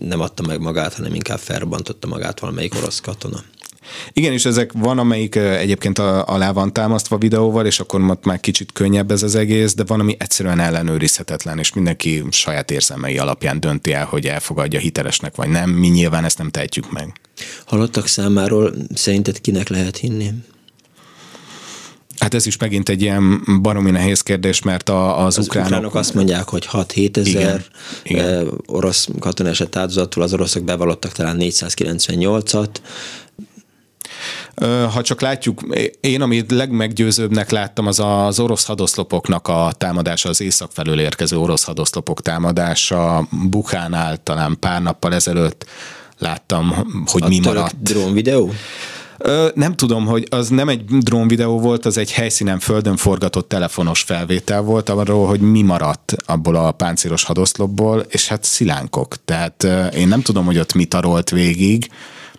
nem 0.00 0.20
adta 0.20 0.42
meg 0.42 0.60
magát, 0.60 0.94
hanem 0.94 1.14
inkább 1.14 1.38
felrobbantotta 1.38 2.06
magát 2.06 2.40
valamelyik 2.40 2.74
orosz 2.74 3.00
katona. 3.00 3.42
Igen, 4.12 4.32
és 4.32 4.44
ezek 4.44 4.72
van, 4.72 4.98
amelyik 4.98 5.34
egyébként 5.34 5.98
alá 5.98 6.52
van 6.52 6.72
támasztva 6.72 7.18
videóval, 7.18 7.66
és 7.66 7.80
akkor 7.80 8.18
már 8.22 8.40
kicsit 8.40 8.72
könnyebb 8.72 9.10
ez 9.10 9.22
az 9.22 9.34
egész, 9.34 9.74
de 9.74 9.84
van, 9.86 10.00
ami 10.00 10.16
egyszerűen 10.18 10.60
ellenőrizhetetlen, 10.60 11.58
és 11.58 11.72
mindenki 11.72 12.24
saját 12.30 12.70
érzelmei 12.70 13.18
alapján 13.18 13.60
dönti 13.60 13.92
el, 13.92 14.04
hogy 14.04 14.26
elfogadja 14.26 14.80
hitelesnek 14.80 15.36
vagy 15.36 15.48
nem. 15.48 15.70
Mi 15.70 15.88
nyilván 15.88 16.24
ezt 16.24 16.38
nem 16.38 16.50
tehetjük 16.50 16.92
meg. 16.92 17.12
Halottak 17.66 18.06
számáról 18.06 18.74
szerinted 18.94 19.40
kinek 19.40 19.68
lehet 19.68 19.96
hinni? 19.96 20.30
Hát 22.18 22.34
ez 22.34 22.46
is 22.46 22.56
megint 22.56 22.88
egy 22.88 23.02
ilyen 23.02 23.42
baromi 23.62 23.90
nehéz 23.90 24.20
kérdés, 24.20 24.62
mert 24.62 24.88
a, 24.88 25.24
az, 25.24 25.38
az 25.38 25.46
ukránok... 25.46 25.68
ukránok 25.68 25.94
azt 25.94 26.14
mondják, 26.14 26.48
hogy 26.48 26.68
6-7 26.72 27.16
ezer 27.16 27.64
igen, 28.02 28.60
orosz 28.66 29.08
katoneset 29.18 29.76
áldozatul, 29.76 30.22
az 30.22 30.32
oroszok 30.32 30.64
bevallottak 30.64 31.12
talán 31.12 31.36
498-at, 31.40 32.68
ha 34.92 35.02
csak 35.02 35.20
látjuk, 35.20 35.60
én 36.00 36.20
amit 36.20 36.50
legmeggyőzőbbnek 36.50 37.50
láttam, 37.50 37.86
az 37.86 38.00
az 38.00 38.40
orosz 38.40 38.64
hadoszlopoknak 38.64 39.48
a 39.48 39.72
támadása, 39.78 40.28
az 40.28 40.40
észak 40.40 40.70
felől 40.72 41.00
érkező 41.00 41.38
orosz 41.38 41.64
hadoszlopok 41.64 42.22
támadása. 42.22 43.28
Bukhánál 43.30 44.22
talán 44.22 44.56
pár 44.60 44.82
nappal 44.82 45.14
ezelőtt 45.14 45.66
láttam, 46.18 46.74
hogy 47.06 47.22
a 47.22 47.28
mi 47.28 47.40
maradt. 47.40 47.82
drón 47.82 48.12
videó? 48.12 48.52
Nem 49.54 49.76
tudom, 49.76 50.06
hogy 50.06 50.26
az 50.30 50.48
nem 50.48 50.68
egy 50.68 50.84
drón 50.84 51.28
videó 51.28 51.60
volt, 51.60 51.86
az 51.86 51.98
egy 51.98 52.12
helyszínen 52.12 52.58
földön 52.58 52.96
forgatott 52.96 53.48
telefonos 53.48 54.02
felvétel 54.02 54.60
volt 54.60 54.88
arról, 54.88 55.26
hogy 55.26 55.40
mi 55.40 55.62
maradt 55.62 56.14
abból 56.26 56.56
a 56.56 56.72
páncélos 56.72 57.24
hadoszlopból, 57.24 58.06
és 58.08 58.28
hát 58.28 58.44
szilánkok. 58.44 59.24
Tehát 59.24 59.66
én 59.94 60.08
nem 60.08 60.22
tudom, 60.22 60.44
hogy 60.44 60.58
ott 60.58 60.74
mi 60.74 60.84
tarolt 60.84 61.30
végig, 61.30 61.90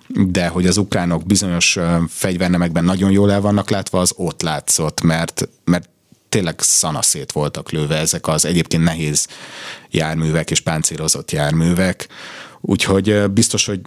de 0.08 0.48
hogy 0.48 0.68
az 0.68 0.78
ukránok 0.78 1.26
bizonyos 1.26 1.78
fegyvernemekben 2.08 2.84
nagyon 2.84 3.12
jól 3.12 3.32
el 3.32 3.42
vannak 3.42 3.70
látva, 3.70 4.00
az 4.00 4.14
ott 4.16 4.42
látszott, 4.42 5.02
mert, 5.02 5.50
mert 5.64 5.90
tényleg 6.30 6.56
szanaszét 6.60 7.32
voltak 7.32 7.72
lőve 7.72 7.96
ezek 7.96 8.28
az 8.28 8.46
egyébként 8.46 8.84
nehéz 8.84 9.28
járművek 9.90 10.52
és 10.52 10.60
páncélozott 10.60 11.32
járművek, 11.32 12.08
úgyhogy 12.62 13.32
biztos, 13.32 13.66
hogy 13.66 13.82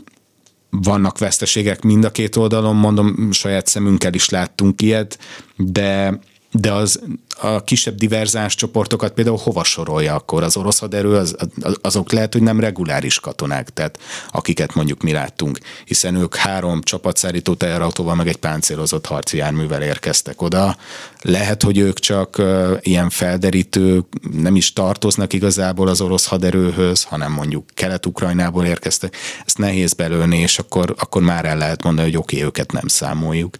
vannak 0.70 1.18
veszteségek 1.18 1.82
mind 1.82 2.04
a 2.04 2.10
két 2.10 2.36
oldalon, 2.36 2.76
mondom, 2.76 3.32
saját 3.32 3.66
szemünkkel 3.66 4.14
is 4.14 4.28
láttunk 4.28 4.82
ilyet, 4.82 5.18
de 5.56 6.18
de 6.52 6.72
az 6.72 7.00
a 7.42 7.64
kisebb 7.64 7.94
diverzáns 7.94 8.54
csoportokat 8.54 9.12
például 9.12 9.38
hova 9.42 9.64
sorolja 9.64 10.14
akkor? 10.14 10.42
Az 10.42 10.56
orosz 10.56 10.78
haderő 10.78 11.14
az, 11.14 11.36
azok 11.80 12.12
lehet, 12.12 12.32
hogy 12.32 12.42
nem 12.42 12.60
reguláris 12.60 13.20
katonák, 13.20 13.70
tehát 13.72 13.98
akiket 14.30 14.74
mondjuk 14.74 15.02
mi 15.02 15.12
láttunk, 15.12 15.58
hiszen 15.84 16.14
ők 16.14 16.34
három 16.34 16.82
csapatszállító 16.82 17.54
teherautóval 17.54 18.14
meg 18.14 18.28
egy 18.28 18.36
páncélozott 18.36 19.06
harci 19.06 19.36
járművel 19.36 19.82
érkeztek 19.82 20.42
oda. 20.42 20.76
Lehet, 21.22 21.62
hogy 21.62 21.78
ők 21.78 21.98
csak 21.98 22.42
ilyen 22.80 23.10
felderítő, 23.10 24.04
nem 24.32 24.56
is 24.56 24.72
tartoznak 24.72 25.32
igazából 25.32 25.88
az 25.88 26.00
orosz 26.00 26.26
haderőhöz, 26.26 27.04
hanem 27.04 27.32
mondjuk 27.32 27.64
Kelet-Ukrajnából 27.74 28.64
érkeztek. 28.64 29.16
Ezt 29.46 29.58
nehéz 29.58 29.92
belőni, 29.92 30.38
és 30.38 30.58
akkor, 30.58 30.94
akkor 30.98 31.22
már 31.22 31.44
el 31.44 31.56
lehet 31.56 31.82
mondani, 31.82 32.08
hogy 32.08 32.16
oké, 32.16 32.36
okay, 32.36 32.46
őket 32.46 32.72
nem 32.72 32.86
számoljuk. 32.86 33.56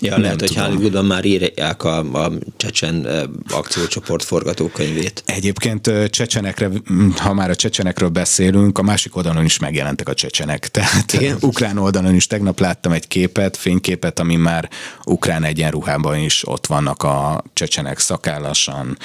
Ja, 0.00 0.10
nem 0.10 0.20
lehet, 0.20 0.36
tudom. 0.36 0.64
hogy 0.64 0.72
Hollywoodon 0.72 1.04
már 1.04 1.24
írják 1.24 1.84
a, 1.84 1.98
a 1.98 2.32
csecsen 2.56 3.06
akciócsoport 3.48 4.24
forgatókönyvét. 4.24 5.22
Egyébként 5.26 5.90
csecsenekre, 6.10 6.70
ha 7.16 7.34
már 7.34 7.50
a 7.50 7.54
csecsenekről 7.54 8.08
beszélünk, 8.08 8.78
a 8.78 8.82
másik 8.82 9.16
oldalon 9.16 9.44
is 9.44 9.58
megjelentek 9.58 10.08
a 10.08 10.14
csecsenek. 10.14 10.68
Tehát 10.74 11.12
Igen? 11.12 11.36
ukrán 11.40 11.78
oldalon 11.78 12.14
is 12.14 12.26
tegnap 12.26 12.60
láttam 12.60 12.92
egy 12.92 13.08
képet, 13.08 13.56
fényképet, 13.56 14.18
ami 14.18 14.36
már 14.36 14.68
ukrán 15.04 15.44
egyenruhában 15.44 16.18
is 16.18 16.48
ott 16.48 16.66
vannak 16.66 17.02
a 17.02 17.44
csecsenek 17.52 17.98
szakállasan, 17.98 18.98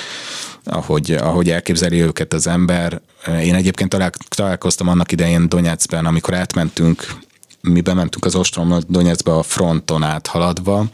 ahogy, 0.64 1.12
ahogy 1.12 1.50
elképzeli 1.50 2.02
őket 2.02 2.34
az 2.34 2.48
ember. 2.48 3.02
Én 3.42 3.56
egyébként 3.56 3.96
találkoztam 4.30 4.88
annak 4.88 5.12
idején 5.12 5.50
Donetszben, 5.50 6.06
amikor 6.06 6.34
átmentünk 6.34 7.18
mi 7.62 7.82
bementünk 7.82 8.26
az 8.26 8.36
Ostrom 8.36 8.80
Donetszbe 8.88 9.32
a 9.32 9.44
fronton 9.44 10.04
áthaladva, 10.04 10.86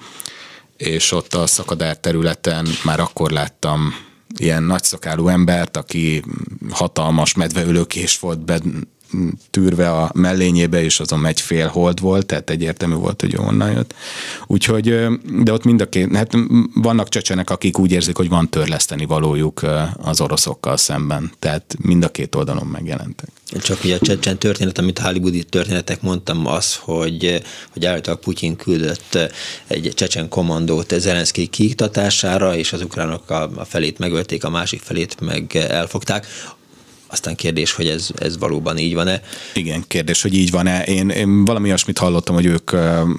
és 0.77 1.11
ott 1.11 1.33
a 1.33 1.47
szakadár 1.47 1.97
területen 1.97 2.67
már 2.83 2.99
akkor 2.99 3.31
láttam 3.31 3.93
ilyen 4.37 4.63
nagyszakálú 4.63 5.27
embert, 5.27 5.77
aki 5.77 6.23
hatalmas 6.69 7.33
medveülőkés 7.33 8.19
volt 8.19 8.39
be, 8.39 8.59
tűrve 9.49 9.91
a 9.91 10.11
mellényébe, 10.13 10.83
és 10.83 10.99
azon 10.99 11.19
megy 11.19 11.41
fél 11.41 11.67
hold 11.67 11.99
volt, 11.99 12.25
tehát 12.25 12.49
egyértelmű 12.49 12.95
volt, 12.95 13.21
hogy 13.21 13.35
onnan 13.37 13.71
jött. 13.71 13.93
Úgyhogy, 14.47 15.07
de 15.43 15.53
ott 15.53 15.63
mind 15.63 15.81
a 15.81 15.89
két, 15.89 16.15
hát 16.15 16.31
vannak 16.73 17.09
csecsenek, 17.09 17.49
akik 17.49 17.79
úgy 17.79 17.91
érzik, 17.91 18.17
hogy 18.17 18.29
van 18.29 18.49
törleszteni 18.49 19.05
valójuk 19.05 19.61
az 19.97 20.21
oroszokkal 20.21 20.77
szemben, 20.77 21.31
tehát 21.39 21.75
mind 21.81 22.03
a 22.03 22.09
két 22.09 22.35
oldalon 22.35 22.67
megjelentek. 22.67 23.29
Csak 23.61 23.83
ugye 23.83 23.95
a 23.95 23.99
csecsen 23.99 24.37
történet, 24.37 24.77
amit 24.77 24.99
hollywoodi 24.99 25.43
történetek 25.43 26.01
mondtam, 26.01 26.47
az, 26.47 26.75
hogy, 26.75 27.41
hogy 27.73 27.85
állítólag 27.85 28.19
Putyin 28.19 28.55
küldött 28.55 29.17
egy 29.67 29.91
csecsen 29.95 30.29
kommandót 30.29 30.93
Zelenszky 30.97 31.47
kiiktatására, 31.47 32.55
és 32.55 32.73
az 32.73 32.81
ukránok 32.81 33.29
a, 33.29 33.49
a 33.55 33.65
felét 33.65 33.99
megölték, 33.99 34.43
a 34.43 34.49
másik 34.49 34.81
felét 34.81 35.19
meg 35.19 35.55
elfogták. 35.55 36.27
Aztán 37.07 37.35
kérdés, 37.35 37.71
hogy 37.71 37.87
ez, 37.87 38.07
ez 38.15 38.37
valóban 38.37 38.77
így 38.77 38.93
van-e. 38.93 39.21
Igen, 39.53 39.83
kérdés, 39.87 40.21
hogy 40.21 40.33
így 40.33 40.51
van-e. 40.51 40.83
Én, 40.83 41.09
én 41.09 41.45
valami 41.45 41.67
olyasmit 41.67 41.97
hallottam, 41.97 42.35
hogy 42.35 42.45
ők, 42.45 42.71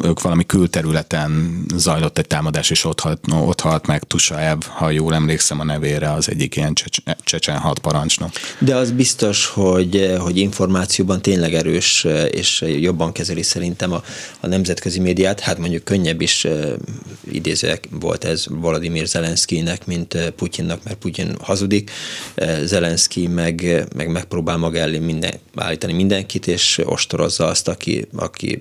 ők 0.04 0.20
valami 0.20 0.46
külterületen 0.46 1.64
zajlott 1.76 2.18
egy 2.18 2.26
támadás, 2.26 2.70
és 2.70 2.84
ott 2.84 3.00
halt, 3.00 3.26
no, 3.26 3.46
ott 3.46 3.60
halt 3.60 3.86
meg 3.86 4.02
Tusaev, 4.02 4.58
ha 4.68 4.90
jól 4.90 5.14
emlékszem 5.14 5.60
a 5.60 5.64
nevére, 5.64 6.12
az 6.12 6.28
egyik 6.28 6.56
ilyen 6.56 6.72
csecsen 7.24 7.58
hat 7.58 7.78
parancsnok. 7.78 8.30
De 8.58 8.76
az 8.76 8.90
biztos, 8.90 9.46
hogy, 9.46 10.14
hogy 10.18 10.36
információban 10.36 11.22
tényleg 11.22 11.54
erős, 11.54 12.06
és 12.30 12.64
jobban 12.80 13.12
kezeli 13.12 13.42
szerintem 13.42 13.92
a, 13.92 14.02
a 14.40 14.46
nemzetközi 14.46 15.00
médiát. 15.00 15.40
Hát 15.40 15.58
mondjuk 15.58 15.84
könnyebb 15.84 16.20
is 16.20 16.46
idézőek 17.30 17.88
volt 17.90 18.24
ez 18.24 18.44
Volodymyr 18.48 19.06
Zelenszkinek, 19.06 19.86
mint 19.86 20.32
Putyinnak, 20.36 20.84
mert 20.84 20.96
Putyin 20.96 21.36
hazudik. 21.40 21.90
Zelenszky 22.64 23.26
meg 23.26 23.85
meg 23.94 24.10
megpróbál 24.10 24.56
maga 24.56 24.78
elé 24.78 24.98
minden, 24.98 25.34
állítani 25.54 25.92
mindenkit, 25.92 26.46
és 26.46 26.82
ostorozza 26.84 27.46
azt, 27.46 27.68
aki, 27.68 28.06
aki, 28.16 28.60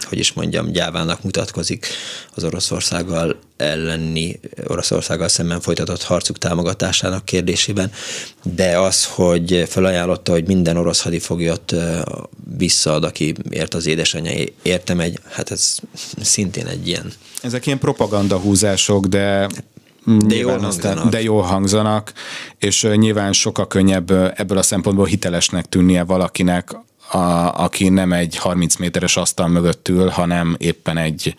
hogy 0.00 0.18
is 0.18 0.32
mondjam, 0.32 0.72
gyávának 0.72 1.22
mutatkozik 1.22 1.86
az 2.34 2.44
Oroszországgal 2.44 3.36
elleni, 3.56 4.40
Oroszországgal 4.66 5.28
szemben 5.28 5.60
folytatott 5.60 6.02
harcuk 6.02 6.38
támogatásának 6.38 7.24
kérdésében, 7.24 7.92
de 8.42 8.78
az, 8.78 9.04
hogy 9.04 9.64
felajánlotta, 9.68 10.32
hogy 10.32 10.46
minden 10.46 10.76
orosz 10.76 11.02
hadifoglyot 11.02 11.74
visszaad, 12.56 13.04
aki 13.04 13.34
ért 13.50 13.74
az 13.74 13.86
édesanyja, 13.86 14.44
értem 14.62 15.00
egy, 15.00 15.18
hát 15.30 15.50
ez 15.50 15.76
szintén 16.20 16.66
egy 16.66 16.88
ilyen. 16.88 17.12
Ezek 17.42 17.66
ilyen 17.66 17.78
propaganda 17.78 18.38
húzások, 18.38 19.06
de 19.06 19.48
de 20.04 20.36
jól, 20.36 20.58
hangzanak. 20.58 21.08
de 21.08 21.22
jól 21.22 21.42
hangzanak, 21.42 22.12
és 22.58 22.88
nyilván 22.94 23.32
sokkal 23.32 23.66
könnyebb 23.66 24.10
ebből 24.10 24.58
a 24.58 24.62
szempontból 24.62 25.06
hitelesnek 25.06 25.68
tűnnie 25.68 26.04
valakinek, 26.04 26.76
a, 27.10 27.62
aki 27.62 27.88
nem 27.88 28.12
egy 28.12 28.36
30 28.36 28.76
méteres 28.76 29.16
asztal 29.16 29.48
mögött 29.48 29.88
ül, 29.88 30.08
hanem 30.08 30.56
éppen 30.58 30.96
egy 30.96 31.36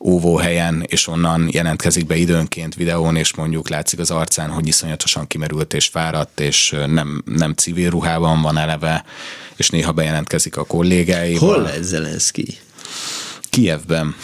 óvóhelyen, 0.00 0.84
és 0.86 1.06
onnan 1.06 1.48
jelentkezik 1.52 2.06
be 2.06 2.16
időnként 2.16 2.74
videón, 2.74 3.16
és 3.16 3.34
mondjuk 3.34 3.68
látszik 3.68 3.98
az 3.98 4.10
arcán, 4.10 4.50
hogy 4.50 4.66
iszonyatosan 4.66 5.26
kimerült 5.26 5.74
és 5.74 5.86
fáradt, 5.86 6.40
és 6.40 6.76
nem, 6.86 7.22
nem 7.24 7.52
civil 7.52 7.90
ruhában 7.90 8.42
van 8.42 8.58
eleve, 8.58 9.04
és 9.56 9.70
néha 9.70 9.92
bejelentkezik 9.92 10.56
a 10.56 10.64
kollégáival. 10.64 11.54
Hol 11.54 11.62
lesz 11.62 11.86
Zelenszky? 11.86 12.58
Kievben. 13.50 14.14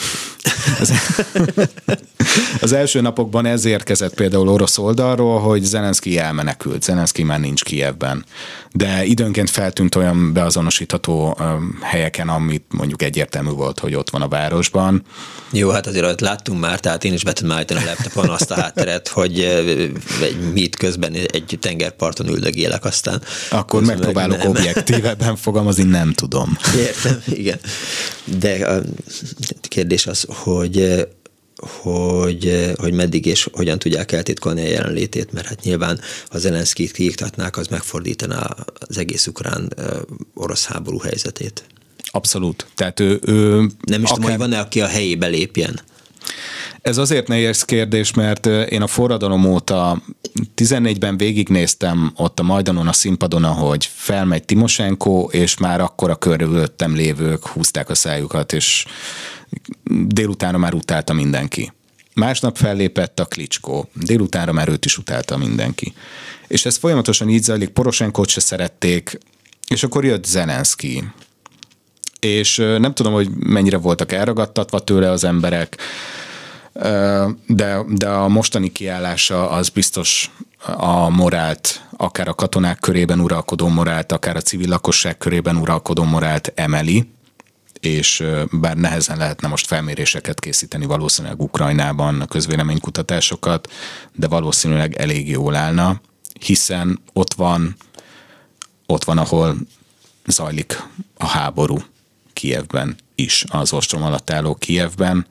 Az, 2.60 2.72
első 2.72 3.00
napokban 3.00 3.46
ez 3.46 3.64
érkezett 3.64 4.14
például 4.14 4.48
orosz 4.48 4.78
oldalról, 4.78 5.40
hogy 5.40 5.62
Zelenszky 5.62 6.18
elmenekült, 6.18 6.82
Zelenszky 6.82 7.22
már 7.22 7.40
nincs 7.40 7.62
Kievben. 7.62 8.24
De 8.72 9.04
időnként 9.04 9.50
feltűnt 9.50 9.94
olyan 9.94 10.32
beazonosítható 10.32 11.38
helyeken, 11.80 12.28
amit 12.28 12.64
mondjuk 12.68 13.02
egyértelmű 13.02 13.50
volt, 13.50 13.78
hogy 13.78 13.94
ott 13.94 14.10
van 14.10 14.22
a 14.22 14.28
városban. 14.28 15.02
Jó, 15.52 15.70
hát 15.70 15.86
azért 15.86 16.04
ott 16.04 16.20
láttunk 16.20 16.60
már, 16.60 16.80
tehát 16.80 17.04
én 17.04 17.12
is 17.12 17.24
be 17.24 17.32
tudom 17.32 17.52
állítani 17.52 17.80
a 17.80 17.84
laptopon 17.84 18.28
azt 18.28 18.50
a 18.50 18.54
hátteret, 18.54 19.08
hogy 19.08 19.40
egy 20.22 20.52
mit 20.52 20.76
közben 20.76 21.14
egy 21.14 21.58
tengerparton 21.60 22.28
üldögélek 22.28 22.84
aztán. 22.84 23.22
Akkor 23.50 23.82
megpróbálok 23.82 24.36
meg 24.36 24.48
objektívebben 24.48 25.36
fogalmazni, 25.36 25.82
nem 25.82 26.12
tudom. 26.12 26.58
Értem, 26.76 27.22
igen. 27.26 27.58
De 28.38 28.66
a 28.66 28.80
kérdés 29.68 30.06
az, 30.06 30.26
hogy 30.34 31.06
hogy, 31.80 32.72
hogy 32.76 32.92
meddig 32.92 33.26
és 33.26 33.48
hogyan 33.52 33.78
tudják 33.78 34.12
eltitkolni 34.12 34.60
a 34.60 34.68
jelenlétét, 34.68 35.32
mert 35.32 35.46
hát 35.46 35.62
nyilván 35.62 36.00
ha 36.28 36.38
Zelenszkit 36.38 36.92
kiiktatnák, 36.92 37.56
az 37.56 37.66
megfordítaná 37.66 38.50
az 38.88 38.98
egész 38.98 39.26
ukrán 39.26 39.72
orosz 40.34 40.64
háború 40.64 40.98
helyzetét. 40.98 41.64
Abszolút. 42.10 42.66
Tehát 42.74 43.00
ő, 43.00 43.20
ő 43.22 43.56
Nem 43.82 44.02
is 44.02 44.10
akár... 44.10 44.14
tudom, 44.14 44.30
hogy 44.30 44.38
van-e, 44.38 44.58
aki 44.58 44.80
a 44.80 44.86
helyébe 44.86 45.26
lépjen. 45.26 45.80
Ez 46.82 46.98
azért 46.98 47.28
nehéz 47.28 47.62
kérdés, 47.62 48.12
mert 48.12 48.46
én 48.46 48.82
a 48.82 48.86
forradalom 48.86 49.44
óta 49.44 50.02
14-ben 50.56 51.16
végignéztem 51.16 52.12
ott 52.16 52.40
a 52.40 52.42
Majdanon 52.42 52.88
a 52.88 52.92
színpadon, 52.92 53.44
ahogy 53.44 53.90
felmegy 53.94 54.44
Timosenko, 54.44 55.28
és 55.30 55.58
már 55.58 55.80
akkor 55.80 56.10
a 56.10 56.16
körülöttem 56.16 56.94
lévők 56.94 57.46
húzták 57.46 57.90
a 57.90 57.94
szájukat, 57.94 58.52
és 58.52 58.84
délutánra 60.06 60.58
már 60.58 60.74
utálta 60.74 61.12
mindenki. 61.12 61.72
Másnap 62.14 62.56
fellépett 62.56 63.20
a 63.20 63.24
Klicskó, 63.24 63.88
délutánra 63.92 64.52
már 64.52 64.68
őt 64.68 64.84
is 64.84 64.98
utálta 64.98 65.36
mindenki. 65.36 65.94
És 66.46 66.64
ez 66.64 66.76
folyamatosan 66.76 67.28
így 67.28 67.42
zajlik, 67.42 67.68
Poroshenkót 67.68 68.28
se 68.28 68.40
szerették, 68.40 69.18
és 69.68 69.82
akkor 69.82 70.04
jött 70.04 70.24
Zelenszky. 70.24 71.04
És 72.20 72.56
nem 72.56 72.94
tudom, 72.94 73.12
hogy 73.12 73.30
mennyire 73.30 73.76
voltak 73.76 74.12
elragadtatva 74.12 74.78
tőle 74.78 75.10
az 75.10 75.24
emberek, 75.24 75.76
de, 77.46 77.84
de 77.88 78.08
a 78.08 78.28
mostani 78.28 78.72
kiállása 78.72 79.50
az 79.50 79.68
biztos 79.68 80.30
a 80.76 81.08
morált, 81.08 81.86
akár 81.96 82.28
a 82.28 82.34
katonák 82.34 82.78
körében 82.78 83.20
uralkodó 83.20 83.68
morált, 83.68 84.12
akár 84.12 84.36
a 84.36 84.40
civil 84.40 84.68
lakosság 84.68 85.18
körében 85.18 85.56
uralkodó 85.56 86.02
morált 86.02 86.52
emeli, 86.54 87.13
és 87.84 88.24
bár 88.50 88.76
nehezen 88.76 89.16
lehetne 89.16 89.48
most 89.48 89.66
felméréseket 89.66 90.40
készíteni 90.40 90.86
valószínűleg 90.86 91.40
Ukrajnában, 91.40 92.20
a 92.20 92.26
közvéleménykutatásokat, 92.26 93.72
de 94.12 94.28
valószínűleg 94.28 94.94
elég 94.94 95.28
jól 95.28 95.54
állna, 95.54 96.00
hiszen 96.40 97.00
ott 97.12 97.34
van, 97.34 97.76
ott 98.86 99.04
van, 99.04 99.18
ahol 99.18 99.56
zajlik 100.26 100.82
a 101.16 101.26
háború 101.26 101.82
Kievben 102.32 102.96
is, 103.14 103.44
az 103.48 103.72
ostrom 103.72 104.02
alatt 104.02 104.30
álló 104.30 104.54
Kievben, 104.54 105.26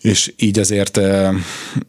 és 0.00 0.32
így 0.36 0.58
azért, 0.58 1.00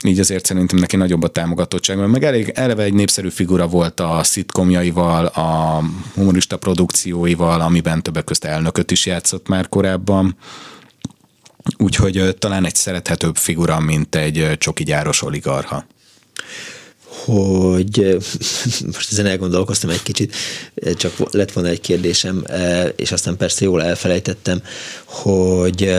így 0.04 0.20
azért 0.20 0.46
szerintem 0.46 0.78
neki 0.78 0.96
nagyobb 0.96 1.24
a 1.24 1.28
támogatottság, 1.28 2.10
meg 2.10 2.24
elég 2.24 2.52
eleve 2.56 2.84
egy 2.84 2.94
népszerű 2.94 3.30
figura 3.30 3.68
volt 3.68 4.00
a 4.00 4.24
szitkomjaival, 4.24 5.26
a 5.26 5.84
humorista 6.14 6.58
produkcióival, 6.58 7.62
amiben 7.62 8.04
többek 8.04 8.24
között 8.24 8.44
elnököt 8.44 8.92
is 8.92 9.06
játszott 9.06 9.48
már 9.48 9.70
korábban, 9.70 10.36
Úgyhogy 11.78 12.36
talán 12.40 12.66
egy 12.66 12.76
szerethetőbb 12.76 13.36
figura, 13.36 13.80
mint 13.80 14.16
egy 14.16 14.52
csoki 14.58 14.84
gyáros 14.84 15.22
oligarha. 15.22 15.86
Hogy 17.06 18.18
most 18.94 19.12
ezen 19.12 19.26
elgondolkoztam 19.26 19.90
egy 19.90 20.04
kicsit, 20.04 20.36
csak 20.96 21.34
lett 21.34 21.52
volna 21.52 21.70
egy 21.70 21.82
kérdésem, 21.82 22.44
és 22.96 23.12
aztán 23.12 23.38
persze 23.38 23.66
jól 23.66 23.84
elfelejtettem, 23.84 24.62
hogy 25.06 25.96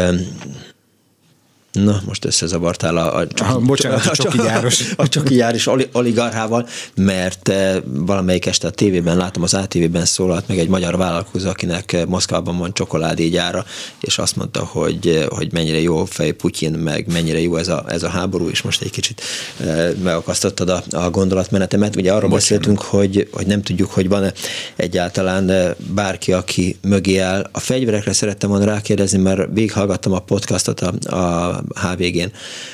Na, 1.72 2.00
most 2.06 2.24
összezavartál 2.24 2.96
a, 2.96 3.16
a, 3.16 3.26
csoki, 3.26 3.50
ah, 3.50 3.62
bocsánat, 3.62 4.06
a, 4.06 4.10
a, 4.10 4.14
csoki 4.14 4.38
gyáros. 4.38 4.84
A, 4.96 5.08
csoki 5.08 5.34
gyáros 5.34 5.68
oligarchával, 5.92 6.68
mert 6.94 7.48
eh, 7.48 7.76
valamelyik 7.84 8.46
este 8.46 8.66
a 8.66 8.70
tévében 8.70 9.16
látom, 9.16 9.42
az 9.42 9.54
ATV-ben 9.54 10.04
szólalt 10.04 10.48
meg 10.48 10.58
egy 10.58 10.68
magyar 10.68 10.96
vállalkozó, 10.96 11.48
akinek 11.48 12.06
Moszkvában 12.06 12.58
van 12.58 12.72
csokoládégyára, 12.72 13.64
és 14.00 14.18
azt 14.18 14.36
mondta, 14.36 14.64
hogy, 14.64 15.06
eh, 15.06 15.26
hogy 15.28 15.52
mennyire 15.52 15.80
jó 15.80 16.04
fej 16.04 16.30
Putyin, 16.30 16.72
meg 16.72 17.06
mennyire 17.12 17.40
jó 17.40 17.56
ez 17.56 17.68
a, 17.68 17.84
ez 17.88 18.02
a 18.02 18.08
háború, 18.08 18.48
és 18.48 18.62
most 18.62 18.82
egy 18.82 18.90
kicsit 18.90 19.22
eh, 19.60 19.90
megakasztottad 20.02 20.68
a, 20.68 20.82
a 20.90 21.10
gondolatmenetemet. 21.10 21.96
Ugye 21.96 22.12
arról 22.12 22.30
Bocsánat. 22.30 22.48
beszéltünk, 22.48 22.82
hogy, 22.82 23.28
hogy 23.32 23.46
nem 23.46 23.62
tudjuk, 23.62 23.90
hogy 23.90 24.08
van-e 24.08 24.32
egyáltalán 24.76 25.74
bárki, 25.94 26.32
aki 26.32 26.78
mögé 26.82 27.18
áll. 27.18 27.48
A 27.52 27.60
fegyverekre 27.60 28.12
szerettem 28.12 28.50
volna 28.50 28.64
rákérdezni, 28.64 29.18
mert 29.18 29.48
végighallgattam 29.52 30.12
a 30.12 30.18
podcastot 30.18 30.80
a, 30.80 31.16
a 31.16 31.59
HVG-n, 31.74 32.32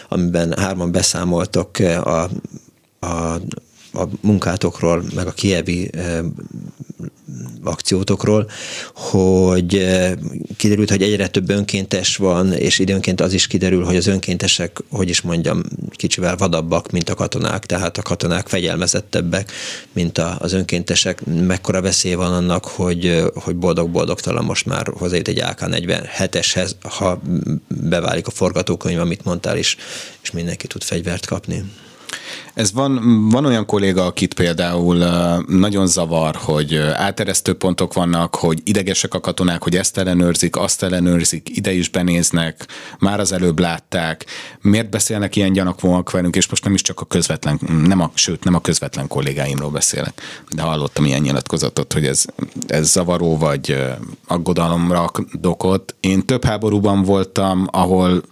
amiben 0.08 0.58
hárman 0.58 0.92
beszámoltok 0.92 1.78
eh, 1.78 2.06
a, 2.06 2.30
a 3.00 3.40
a 3.98 4.08
munkátokról, 4.20 5.04
meg 5.14 5.26
a 5.26 5.32
kievi 5.32 5.90
eh, 5.92 6.18
akciótokról, 7.64 8.50
hogy 8.94 9.74
eh, 9.74 10.12
kiderült, 10.56 10.90
hogy 10.90 11.02
egyre 11.02 11.28
több 11.28 11.50
önkéntes 11.50 12.16
van, 12.16 12.52
és 12.52 12.78
időnként 12.78 13.20
az 13.20 13.32
is 13.32 13.46
kiderül, 13.46 13.84
hogy 13.84 13.96
az 13.96 14.06
önkéntesek, 14.06 14.82
hogy 14.90 15.08
is 15.08 15.20
mondjam, 15.20 15.62
kicsivel 15.90 16.36
vadabbak, 16.36 16.90
mint 16.90 17.08
a 17.08 17.14
katonák, 17.14 17.66
tehát 17.66 17.98
a 17.98 18.02
katonák 18.02 18.48
fegyelmezettebbek, 18.48 19.52
mint 19.92 20.18
az 20.18 20.52
önkéntesek. 20.52 21.24
Mekkora 21.24 21.80
veszély 21.80 22.14
van 22.14 22.32
annak, 22.32 22.64
hogy, 22.64 23.22
hogy 23.34 23.56
boldog-boldogtalan 23.56 24.44
most 24.44 24.66
már 24.66 24.86
hozzájut 24.96 25.28
egy 25.28 25.40
AK-47-eshez, 25.40 26.70
ha 26.80 27.22
beválik 27.68 28.26
a 28.26 28.30
forgatókönyv, 28.30 29.00
amit 29.00 29.24
mondtál, 29.24 29.56
is, 29.56 29.76
és 30.22 30.30
mindenki 30.30 30.66
tud 30.66 30.82
fegyvert 30.82 31.26
kapni. 31.26 31.64
Ez 32.56 32.72
van, 32.72 33.28
van 33.28 33.44
olyan 33.44 33.66
kolléga, 33.66 34.06
akit 34.06 34.34
például 34.34 34.96
nagyon 35.46 35.86
zavar, 35.86 36.36
hogy 36.36 36.76
áteresztő 36.76 37.54
pontok 37.54 37.94
vannak, 37.94 38.34
hogy 38.34 38.60
idegesek 38.64 39.14
a 39.14 39.20
katonák, 39.20 39.62
hogy 39.62 39.76
ezt 39.76 39.98
ellenőrzik, 39.98 40.56
azt 40.56 40.82
ellenőrzik, 40.82 41.56
ide 41.56 41.72
is 41.72 41.88
benéznek, 41.88 42.66
már 42.98 43.20
az 43.20 43.32
előbb 43.32 43.58
látták. 43.58 44.26
Miért 44.60 44.90
beszélnek 44.90 45.36
ilyen 45.36 45.52
gyanakvóak 45.52 46.10
velünk, 46.10 46.36
és 46.36 46.48
most 46.48 46.64
nem 46.64 46.74
is 46.74 46.82
csak 46.82 47.00
a 47.00 47.04
közvetlen, 47.04 47.60
nem 47.86 48.00
a, 48.00 48.10
sőt, 48.14 48.44
nem 48.44 48.54
a 48.54 48.60
közvetlen 48.60 49.08
kollégáimról 49.08 49.70
beszélek, 49.70 50.20
de 50.50 50.62
hallottam 50.62 51.04
ilyen 51.04 51.20
nyilatkozatot, 51.20 51.92
hogy 51.92 52.04
ez, 52.04 52.24
ez 52.66 52.90
zavaró 52.90 53.36
vagy 53.36 53.84
aggodalomra 54.26 55.10
dokot. 55.32 55.94
Én 56.00 56.26
több 56.26 56.44
háborúban 56.44 57.02
voltam, 57.02 57.66
ahol 57.70 58.22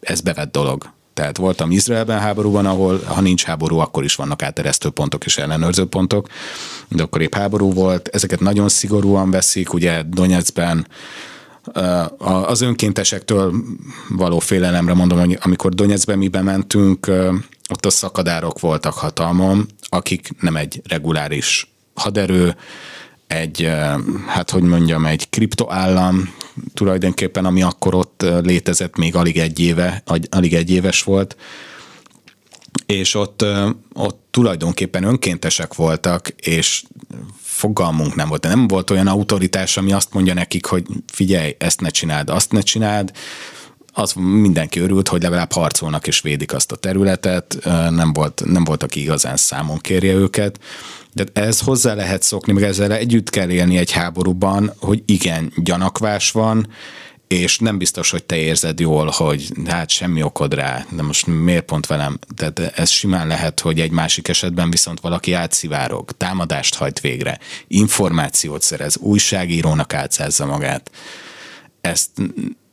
ez 0.00 0.20
bevett 0.20 0.52
dolog 0.52 0.93
tehát 1.14 1.36
voltam 1.36 1.70
Izraelben 1.70 2.18
háborúban, 2.18 2.66
ahol 2.66 3.00
ha 3.04 3.20
nincs 3.20 3.44
háború, 3.44 3.78
akkor 3.78 4.04
is 4.04 4.14
vannak 4.14 4.42
áteresztő 4.42 4.90
pontok 4.90 5.24
és 5.24 5.38
ellenőrző 5.38 5.84
pontok, 5.84 6.28
de 6.88 7.02
akkor 7.02 7.20
épp 7.20 7.34
háború 7.34 7.72
volt. 7.72 8.08
Ezeket 8.08 8.40
nagyon 8.40 8.68
szigorúan 8.68 9.30
veszik, 9.30 9.72
ugye 9.72 10.02
Donetskben 10.06 10.86
az 12.18 12.60
önkéntesektől 12.60 13.54
való 14.08 14.38
félelemre 14.38 14.94
mondom, 14.94 15.18
hogy 15.18 15.38
amikor 15.40 15.74
Donetskben 15.74 16.18
mi 16.18 16.28
bementünk, 16.28 17.10
ott 17.70 17.86
a 17.86 17.90
szakadárok 17.90 18.60
voltak 18.60 18.94
hatalmon, 18.94 19.66
akik 19.80 20.28
nem 20.40 20.56
egy 20.56 20.80
reguláris 20.88 21.72
haderő, 21.94 22.56
egy, 23.34 23.70
hát 24.26 24.50
hogy 24.50 24.62
mondjam, 24.62 25.06
egy 25.06 25.28
kriptoállam 25.30 26.34
tulajdonképpen, 26.74 27.44
ami 27.44 27.62
akkor 27.62 27.94
ott 27.94 28.24
létezett, 28.42 28.96
még 28.96 29.14
alig 29.14 29.38
egy 29.38 29.60
éve, 29.60 30.02
alig 30.30 30.54
egy 30.54 30.70
éves 30.70 31.02
volt, 31.02 31.36
és 32.86 33.14
ott, 33.14 33.44
ott 33.92 34.22
tulajdonképpen 34.30 35.02
önkéntesek 35.04 35.74
voltak, 35.74 36.28
és 36.28 36.84
fogalmunk 37.42 38.14
nem 38.14 38.28
volt. 38.28 38.40
De 38.40 38.48
nem 38.48 38.68
volt 38.68 38.90
olyan 38.90 39.06
autoritás, 39.06 39.76
ami 39.76 39.92
azt 39.92 40.12
mondja 40.12 40.34
nekik, 40.34 40.66
hogy 40.66 40.86
figyelj, 41.12 41.56
ezt 41.58 41.80
ne 41.80 41.88
csináld, 41.88 42.30
azt 42.30 42.52
ne 42.52 42.60
csináld, 42.60 43.12
az 43.96 44.12
mindenki 44.16 44.80
örült, 44.80 45.08
hogy 45.08 45.22
legalább 45.22 45.52
harcolnak 45.52 46.06
és 46.06 46.20
védik 46.20 46.54
azt 46.54 46.72
a 46.72 46.76
területet, 46.76 47.58
nem 47.90 48.12
volt, 48.12 48.42
nem 48.46 48.64
volt 48.64 48.82
aki 48.82 49.00
igazán 49.00 49.36
számon 49.36 49.78
kérje 49.78 50.12
őket. 50.12 50.60
De 51.14 51.24
ez 51.32 51.60
hozzá 51.60 51.94
lehet 51.94 52.22
szokni, 52.22 52.52
meg 52.52 52.62
ezzel 52.62 52.92
együtt 52.92 53.30
kell 53.30 53.50
élni 53.50 53.76
egy 53.76 53.90
háborúban, 53.90 54.72
hogy 54.78 55.02
igen, 55.06 55.52
gyanakvás 55.56 56.30
van, 56.30 56.68
és 57.28 57.58
nem 57.58 57.78
biztos, 57.78 58.10
hogy 58.10 58.24
te 58.24 58.36
érzed 58.36 58.80
jól, 58.80 59.10
hogy 59.16 59.52
hát 59.66 59.90
semmi 59.90 60.22
okod 60.22 60.54
rá, 60.54 60.86
de 60.90 61.02
most 61.02 61.26
miért 61.26 61.64
pont 61.64 61.86
velem? 61.86 62.18
Tehát 62.36 62.58
ez 62.58 62.90
simán 62.90 63.26
lehet, 63.26 63.60
hogy 63.60 63.80
egy 63.80 63.90
másik 63.90 64.28
esetben 64.28 64.70
viszont 64.70 65.00
valaki 65.00 65.32
átszivárog, 65.32 66.12
támadást 66.12 66.74
hajt 66.74 67.00
végre, 67.00 67.38
információt 67.68 68.62
szerez, 68.62 68.96
újságírónak 68.96 69.94
átszázza 69.94 70.46
magát. 70.46 70.90
Ezt 71.80 72.10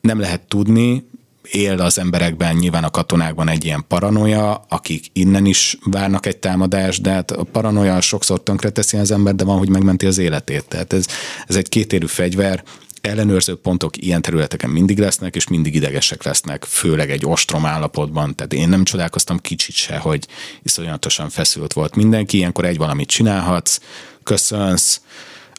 nem 0.00 0.20
lehet 0.20 0.40
tudni, 0.40 1.04
él 1.50 1.80
az 1.80 1.98
emberekben, 1.98 2.56
nyilván 2.56 2.84
a 2.84 2.90
katonákban 2.90 3.48
egy 3.48 3.64
ilyen 3.64 3.84
paranoia, 3.88 4.64
akik 4.68 5.06
innen 5.12 5.46
is 5.46 5.78
várnak 5.84 6.26
egy 6.26 6.36
támadást, 6.36 7.02
de 7.02 7.10
hát 7.10 7.30
a 7.30 7.42
paranoia 7.42 8.00
sokszor 8.00 8.40
teszi 8.40 8.96
az 8.96 9.10
ember, 9.10 9.34
de 9.34 9.44
van, 9.44 9.58
hogy 9.58 9.68
megmenti 9.68 10.06
az 10.06 10.18
életét. 10.18 10.64
Tehát 10.64 10.92
ez, 10.92 11.06
ez 11.46 11.56
egy 11.56 11.68
kétérű 11.68 12.06
fegyver, 12.06 12.62
ellenőrző 13.00 13.54
pontok 13.54 13.96
ilyen 13.96 14.22
területeken 14.22 14.70
mindig 14.70 14.98
lesznek, 14.98 15.36
és 15.36 15.48
mindig 15.48 15.74
idegesek 15.74 16.22
lesznek, 16.22 16.64
főleg 16.64 17.10
egy 17.10 17.26
ostrom 17.26 17.66
állapotban. 17.66 18.34
Tehát 18.34 18.52
én 18.52 18.68
nem 18.68 18.84
csodálkoztam 18.84 19.38
kicsit 19.38 19.74
se, 19.74 19.96
hogy 19.96 20.26
iszonyatosan 20.62 21.28
feszült 21.30 21.72
volt 21.72 21.96
mindenki. 21.96 22.36
Ilyenkor 22.36 22.64
egy 22.64 22.76
valamit 22.76 23.08
csinálhatsz, 23.08 23.80
köszönsz, 24.22 25.00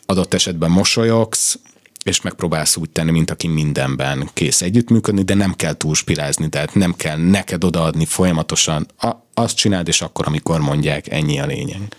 adott 0.06 0.34
esetben 0.34 0.72
mosolyogsz, 0.72 1.60
és 2.04 2.22
megpróbálsz 2.22 2.76
úgy 2.76 2.90
tenni, 2.90 3.12
mint 3.12 3.32
aki 3.32 3.48
mindenben 3.48 4.30
kész 4.34 4.62
együttműködni, 4.62 5.24
de 5.24 5.34
nem 5.34 5.54
kell 5.54 5.74
túlspirázni, 5.74 6.50
tehát 6.50 6.74
nem 6.74 6.96
kell 6.96 7.18
neked 7.18 7.64
odaadni 7.64 8.06
folyamatosan. 8.06 8.88
A, 8.98 9.12
azt 9.34 9.56
csináld, 9.56 9.88
és 9.88 10.02
akkor, 10.02 10.28
amikor 10.28 10.60
mondják, 10.60 11.12
ennyi 11.12 11.40
a 11.40 11.46
lényeg. 11.46 11.96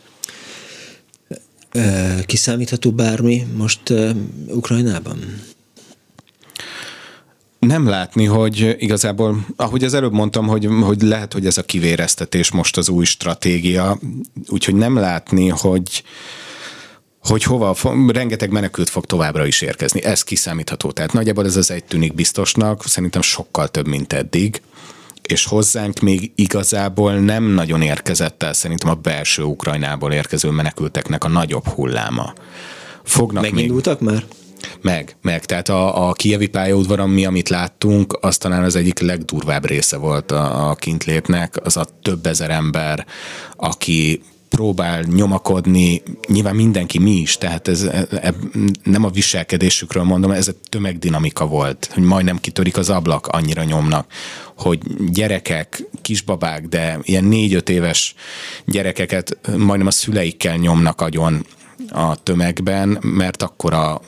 Kiszámítható 2.27 2.93
bármi 2.93 3.47
most 3.57 3.93
Ukrajnában? 4.49 5.19
nem 7.67 7.88
látni, 7.88 8.25
hogy 8.25 8.77
igazából, 8.79 9.47
ahogy 9.57 9.85
az 9.85 9.95
előbb 9.95 10.12
mondtam, 10.12 10.47
hogy, 10.47 10.69
hogy 10.81 11.03
lehet, 11.03 11.33
hogy 11.33 11.47
ez 11.47 11.59
a 11.59 11.62
kivéreztetés 11.62 12.51
most 12.51 12.77
az 12.77 12.88
új 12.88 13.05
stratégia, 13.05 13.99
úgyhogy 14.49 14.75
nem 14.75 14.97
látni, 14.97 15.49
hogy, 15.49 16.03
hogy 17.25 17.43
hova, 17.43 17.77
rengeteg 18.07 18.51
menekült 18.51 18.89
fog 18.89 19.05
továbbra 19.05 19.47
is 19.47 19.61
érkezni. 19.61 20.03
Ez 20.03 20.23
kiszámítható. 20.23 20.91
Tehát 20.91 21.13
nagyjából 21.13 21.45
ez 21.45 21.57
az 21.57 21.71
egy 21.71 21.85
tűnik 21.85 22.15
biztosnak, 22.15 22.87
szerintem 22.87 23.23
sokkal 23.23 23.69
több, 23.69 23.87
mint 23.87 24.13
eddig 24.13 24.63
és 25.29 25.45
hozzánk 25.45 26.01
még 26.01 26.33
igazából 26.35 27.13
nem 27.13 27.45
nagyon 27.45 27.83
érkezett 27.83 28.43
el 28.43 28.53
szerintem 28.53 28.91
a 28.91 28.95
belső 28.95 29.43
Ukrajnából 29.43 30.13
érkező 30.13 30.51
menekülteknek 30.51 31.25
a 31.25 31.29
nagyobb 31.29 31.67
hulláma. 31.67 32.33
Fognak 33.03 33.43
Megindultak 33.43 34.01
még... 34.01 34.11
már? 34.11 34.25
Meg, 34.81 35.17
meg. 35.23 35.45
Tehát 35.45 35.69
a, 35.69 36.09
a 36.09 36.13
kievi 36.13 36.47
pályaudvaron 36.47 37.11
mi, 37.11 37.25
amit 37.25 37.49
láttunk, 37.49 38.19
az 38.21 38.37
talán 38.37 38.63
az 38.63 38.77
egyik 38.77 38.99
legdurvább 38.99 39.67
része 39.67 39.97
volt 39.97 40.31
a, 40.31 40.71
a 40.71 40.75
kintlétnek, 40.75 41.57
az 41.65 41.77
a 41.77 41.87
több 42.03 42.27
ezer 42.27 42.51
ember, 42.51 43.07
aki 43.57 44.23
próbál 44.55 45.03
nyomakodni, 45.03 46.03
nyilván 46.29 46.55
mindenki, 46.55 46.99
mi 46.99 47.11
is, 47.11 47.38
tehát 47.38 47.69
ez 47.69 47.83
e, 47.83 48.07
e, 48.11 48.35
nem 48.83 49.05
a 49.05 49.09
viselkedésükről 49.09 50.03
mondom, 50.03 50.31
ez 50.31 50.49
a 50.49 50.53
tömegdinamika 50.69 51.47
volt, 51.47 51.90
hogy 51.93 52.03
majdnem 52.03 52.38
kitörik 52.40 52.77
az 52.77 52.90
ablak, 52.90 53.27
annyira 53.27 53.64
nyomnak, 53.64 54.12
hogy 54.57 54.79
gyerekek, 55.11 55.83
kisbabák, 56.03 56.67
de 56.67 56.99
ilyen 57.03 57.25
négy-öt 57.25 57.69
éves 57.69 58.14
gyerekeket 58.64 59.38
majdnem 59.57 59.87
a 59.87 59.90
szüleikkel 59.90 60.57
nyomnak 60.57 61.01
agyon 61.01 61.47
a 61.88 62.23
tömegben, 62.23 62.99
mert 63.01 63.43
akkora 63.43 64.01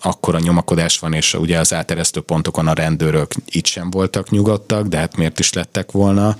akkora 0.00 0.38
nyomakodás 0.38 0.98
van, 0.98 1.12
és 1.12 1.34
ugye 1.34 1.58
az 1.58 1.72
áteresztő 1.72 2.20
pontokon 2.20 2.66
a 2.66 2.72
rendőrök 2.72 3.32
itt 3.46 3.66
sem 3.66 3.90
voltak 3.90 4.30
nyugodtak, 4.30 4.86
de 4.86 4.96
hát 4.96 5.16
miért 5.16 5.38
is 5.38 5.52
lettek 5.52 5.92
volna. 5.92 6.36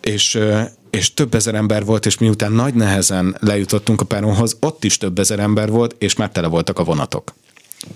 És 0.00 0.38
és 0.90 1.14
több 1.14 1.34
ezer 1.34 1.54
ember 1.54 1.84
volt, 1.84 2.06
és 2.06 2.18
miután 2.18 2.52
nagy 2.52 2.74
nehezen 2.74 3.36
lejutottunk 3.40 4.00
a 4.00 4.04
peronhoz, 4.04 4.56
ott 4.60 4.84
is 4.84 4.98
több 4.98 5.18
ezer 5.18 5.38
ember 5.38 5.70
volt, 5.70 5.94
és 5.98 6.16
már 6.16 6.30
tele 6.30 6.46
voltak 6.46 6.78
a 6.78 6.84
vonatok. 6.84 7.34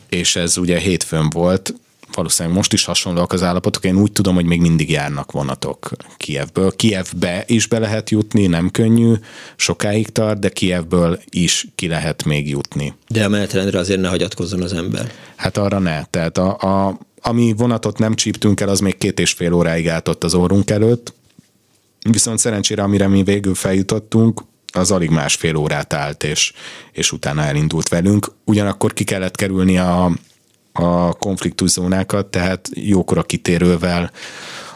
És 0.09 0.37
ez 0.37 0.57
ugye 0.57 0.79
hétfőn 0.79 1.31
volt, 1.31 1.74
valószínűleg 2.14 2.57
most 2.57 2.72
is 2.72 2.85
hasonlóak 2.85 3.33
az 3.33 3.42
állapotok. 3.42 3.85
Én 3.85 3.96
úgy 3.96 4.12
tudom, 4.12 4.35
hogy 4.35 4.44
még 4.44 4.61
mindig 4.61 4.90
járnak 4.90 5.33
vonatok 5.33 5.90
Kievből. 6.16 6.76
Kievbe 6.76 7.44
is 7.46 7.67
be 7.67 7.79
lehet 7.79 8.10
jutni, 8.10 8.46
nem 8.46 8.71
könnyű, 8.71 9.12
sokáig 9.56 10.08
tart, 10.08 10.38
de 10.38 10.48
Kievből 10.48 11.21
is 11.31 11.67
ki 11.75 11.88
lehet 11.88 12.25
még 12.25 12.48
jutni. 12.48 12.94
De 13.08 13.25
a 13.25 13.29
menetrendre 13.29 13.79
azért 13.79 14.00
ne 14.00 14.08
hagyatkozzon 14.08 14.62
az 14.62 14.73
ember. 14.73 15.12
Hát 15.37 15.56
arra 15.56 15.79
ne. 15.79 16.04
Tehát 16.04 16.38
a, 16.38 16.56
a, 16.58 16.98
ami 17.21 17.54
vonatot 17.56 17.98
nem 17.98 18.15
csíptünk 18.15 18.60
el, 18.60 18.69
az 18.69 18.81
még 18.81 18.98
két 18.98 19.21
és 19.21 19.33
fél 19.33 19.52
óráig 19.52 19.88
állt 19.88 20.08
ott 20.08 20.25
az 20.25 20.35
orrunk 20.35 20.71
előtt. 20.71 21.15
Viszont 22.09 22.38
szerencsére, 22.38 22.83
amire 22.83 23.09
mi 23.09 23.23
végül 23.23 23.55
feljutottunk, 23.55 24.42
az 24.73 24.90
alig 24.90 25.11
másfél 25.11 25.57
órát 25.57 25.92
állt, 25.92 26.25
és, 26.25 26.53
és 26.92 27.13
utána 27.13 27.42
elindult 27.42 27.88
velünk. 27.88 28.33
Ugyanakkor 28.44 28.92
ki 28.92 29.05
kellett 29.05 29.37
kerülni 29.37 29.79
a, 29.79 30.11
a 30.73 31.13
konfliktuszónákat, 31.13 32.27
tehát 32.27 32.69
jókora 32.75 33.23
kitérővel 33.23 34.11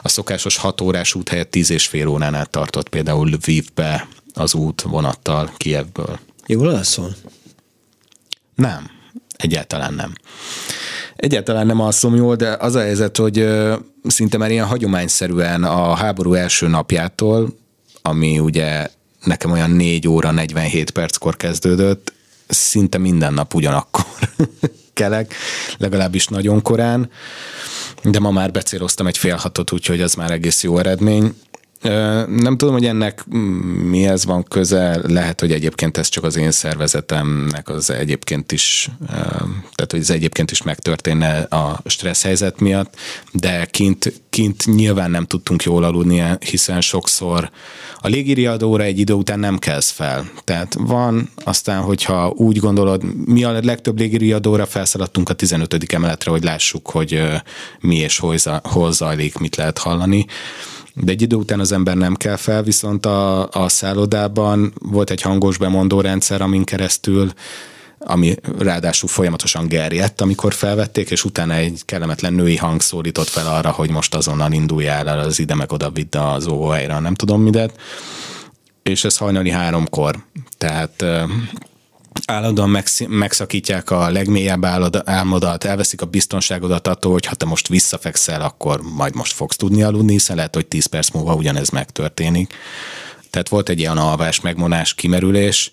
a 0.03 0.09
szokásos 0.09 0.57
6 0.57 0.81
órás 0.81 1.14
út 1.14 1.29
helyett 1.29 1.51
10 1.51 1.70
és 1.70 1.87
fél 1.87 2.09
órán 2.09 2.35
át 2.35 2.51
tartott 2.51 2.89
például 2.89 3.29
Lvivbe 3.29 4.09
az 4.35 4.55
út 4.55 4.83
vonattal 4.83 5.53
Kievből. 5.57 6.18
Jól 6.47 6.68
alszol? 6.68 7.14
Nem, 8.55 8.91
egyáltalán 9.37 9.95
nem. 9.95 10.12
Egyáltalán 11.17 11.67
nem 11.67 11.81
alszom 11.81 12.15
jól, 12.15 12.37
de 12.37 12.57
az 12.61 12.75
a 12.75 12.81
helyzet, 12.81 13.17
hogy 13.17 13.49
szinte 14.07 14.39
már 14.39 14.51
ilyen 14.51 14.67
hagyományszerűen 14.67 15.65
a 15.65 15.95
háború 15.95 16.35
első 16.35 16.69
napjától, 16.69 17.57
ami 18.03 18.39
ugye 18.39 18.89
nekem 19.25 19.51
olyan 19.51 19.71
4 19.71 20.09
óra 20.09 20.31
47 20.31 20.91
perckor 20.91 21.37
kezdődött, 21.37 22.12
szinte 22.49 22.99
minden 22.99 23.35
nap 23.35 23.55
ugyanakkor 23.55 24.05
kelek, 24.93 25.35
legalábbis 25.79 26.27
nagyon 26.27 26.62
korán, 26.62 27.11
de 28.03 28.19
ma 28.19 28.31
már 28.31 28.51
becéloztam 28.51 29.07
egy 29.07 29.19
fél 29.19 29.37
hatot, 29.37 29.73
úgyhogy 29.73 30.01
az 30.01 30.15
már 30.15 30.31
egész 30.31 30.62
jó 30.62 30.79
eredmény. 30.79 31.35
Nem 32.26 32.57
tudom, 32.57 32.74
hogy 32.74 32.87
ennek 32.87 33.24
mihez 33.91 34.24
van 34.24 34.43
köze, 34.43 35.01
lehet, 35.07 35.41
hogy 35.41 35.53
egyébként 35.53 35.97
ez 35.97 36.09
csak 36.09 36.24
az 36.24 36.37
én 36.37 36.51
szervezetemnek 36.51 37.68
az 37.68 37.91
egyébként 37.91 38.53
is, 38.53 38.91
tehát 39.74 39.91
hogy 39.91 40.01
ez 40.01 40.11
egyébként 40.11 40.51
is 40.51 40.62
megtörténne 40.62 41.39
a 41.39 41.80
stressz 41.87 42.22
helyzet 42.22 42.61
miatt, 42.61 42.95
de 43.32 43.64
kint, 43.64 44.12
kint 44.30 44.66
nyilván 44.66 45.11
nem 45.11 45.24
tudtunk 45.24 45.62
jól 45.62 45.85
aludni, 45.85 46.22
hiszen 46.51 46.80
sokszor 46.80 47.51
a 48.01 48.09
légiriadóra 48.09 48.82
egy 48.82 48.99
idő 48.99 49.12
után 49.12 49.39
nem 49.39 49.59
kezd 49.59 49.91
fel. 49.91 50.30
Tehát 50.45 50.76
van, 50.78 51.30
aztán, 51.45 51.82
hogyha 51.82 52.32
úgy 52.37 52.59
gondolod, 52.59 53.26
mi 53.26 53.45
a 53.45 53.61
legtöbb 53.62 53.99
légiriadóra 53.99 54.66
felszaladtunk 54.66 55.28
a 55.28 55.35
15. 55.35 55.93
emeletre, 55.93 56.30
hogy 56.30 56.43
lássuk, 56.45 56.91
hogy 56.91 57.22
mi 57.80 57.97
és 57.97 58.22
hol 58.62 58.93
zajlik, 58.93 59.39
mit 59.39 59.57
lehet 59.57 59.78
hallani 59.78 60.26
de 60.95 61.12
egy 61.12 61.22
idő 61.22 61.36
után 61.36 61.61
az 61.61 61.72
ember 61.72 61.97
nem 61.97 62.14
kell 62.14 62.36
fel, 62.36 62.62
viszont 62.62 63.07
a, 63.07 63.49
a 63.49 63.68
szállodában 63.68 64.72
volt 64.80 65.11
egy 65.11 65.22
hangos 65.22 65.59
bemondó 65.59 66.01
rendszer, 66.01 66.42
amin 66.42 66.64
keresztül 66.64 67.32
ami 68.07 68.34
ráadásul 68.59 69.09
folyamatosan 69.09 69.66
gerjedt, 69.66 70.20
amikor 70.20 70.55
felvették, 70.55 71.11
és 71.11 71.24
utána 71.24 71.55
egy 71.55 71.82
kellemetlen 71.84 72.32
női 72.32 72.57
hang 72.57 72.80
szólított 72.80 73.28
fel 73.28 73.47
arra, 73.47 73.70
hogy 73.70 73.90
most 73.90 74.14
azonnal 74.14 74.53
induljál 74.53 75.09
el 75.09 75.18
az 75.18 75.38
ide 75.38 75.55
meg 75.55 75.72
oda 75.72 75.90
vidd 75.90 76.16
az 76.16 76.47
óvóhelyre, 76.47 76.99
nem 76.99 77.14
tudom 77.14 77.42
midet. 77.42 77.80
És 78.82 79.05
ez 79.05 79.16
hajnali 79.16 79.51
háromkor. 79.51 80.24
Tehát 80.59 81.05
állandóan 82.27 82.83
megszakítják 83.09 83.91
a 83.91 84.11
legmélyebb 84.11 84.65
álmodat, 85.05 85.65
elveszik 85.65 86.01
a 86.01 86.07
biztonságodat 86.07 86.87
attól, 86.87 87.12
hogy 87.12 87.27
ha 87.27 87.35
te 87.35 87.45
most 87.45 87.69
visszafekszel, 87.69 88.43
akkor 88.43 88.81
majd 88.81 89.15
most 89.15 89.33
fogsz 89.33 89.57
tudni 89.57 89.83
aludni, 89.83 90.12
hiszen 90.12 90.37
lehet, 90.37 90.55
hogy 90.55 90.67
10 90.67 90.87
perc 90.87 91.11
múlva 91.11 91.35
ugyanez 91.35 91.71
megtörténik. 91.71 92.55
Tehát 93.31 93.49
volt 93.49 93.69
egy 93.69 93.79
ilyen 93.79 93.99
alvás, 93.99 94.41
megmonás, 94.41 94.95
kimerülés, 94.95 95.73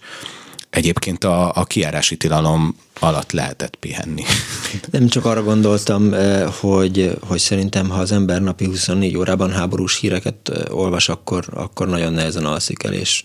Egyébként 0.72 1.24
a, 1.24 1.52
a 1.56 1.64
kiárási 1.64 2.18
tilalom 2.18 2.76
alatt 3.00 3.32
lehetett 3.32 3.76
pihenni. 3.76 4.24
Nem 4.92 5.08
csak 5.08 5.26
arra 5.26 5.44
gondoltam, 5.44 6.14
hogy, 6.60 7.18
hogy 7.28 7.39
szerintem, 7.39 7.89
ha 7.89 8.00
az 8.00 8.12
ember 8.12 8.42
napi 8.42 8.66
24 8.66 9.18
órában 9.18 9.52
háborús 9.52 10.00
híreket 10.00 10.52
olvas, 10.70 11.10
akkor, 11.10 11.46
akkor 11.54 11.88
nagyon 11.88 12.14
nehezen 12.14 12.46
alszik 12.46 12.84
el, 12.84 12.94
és 12.94 13.24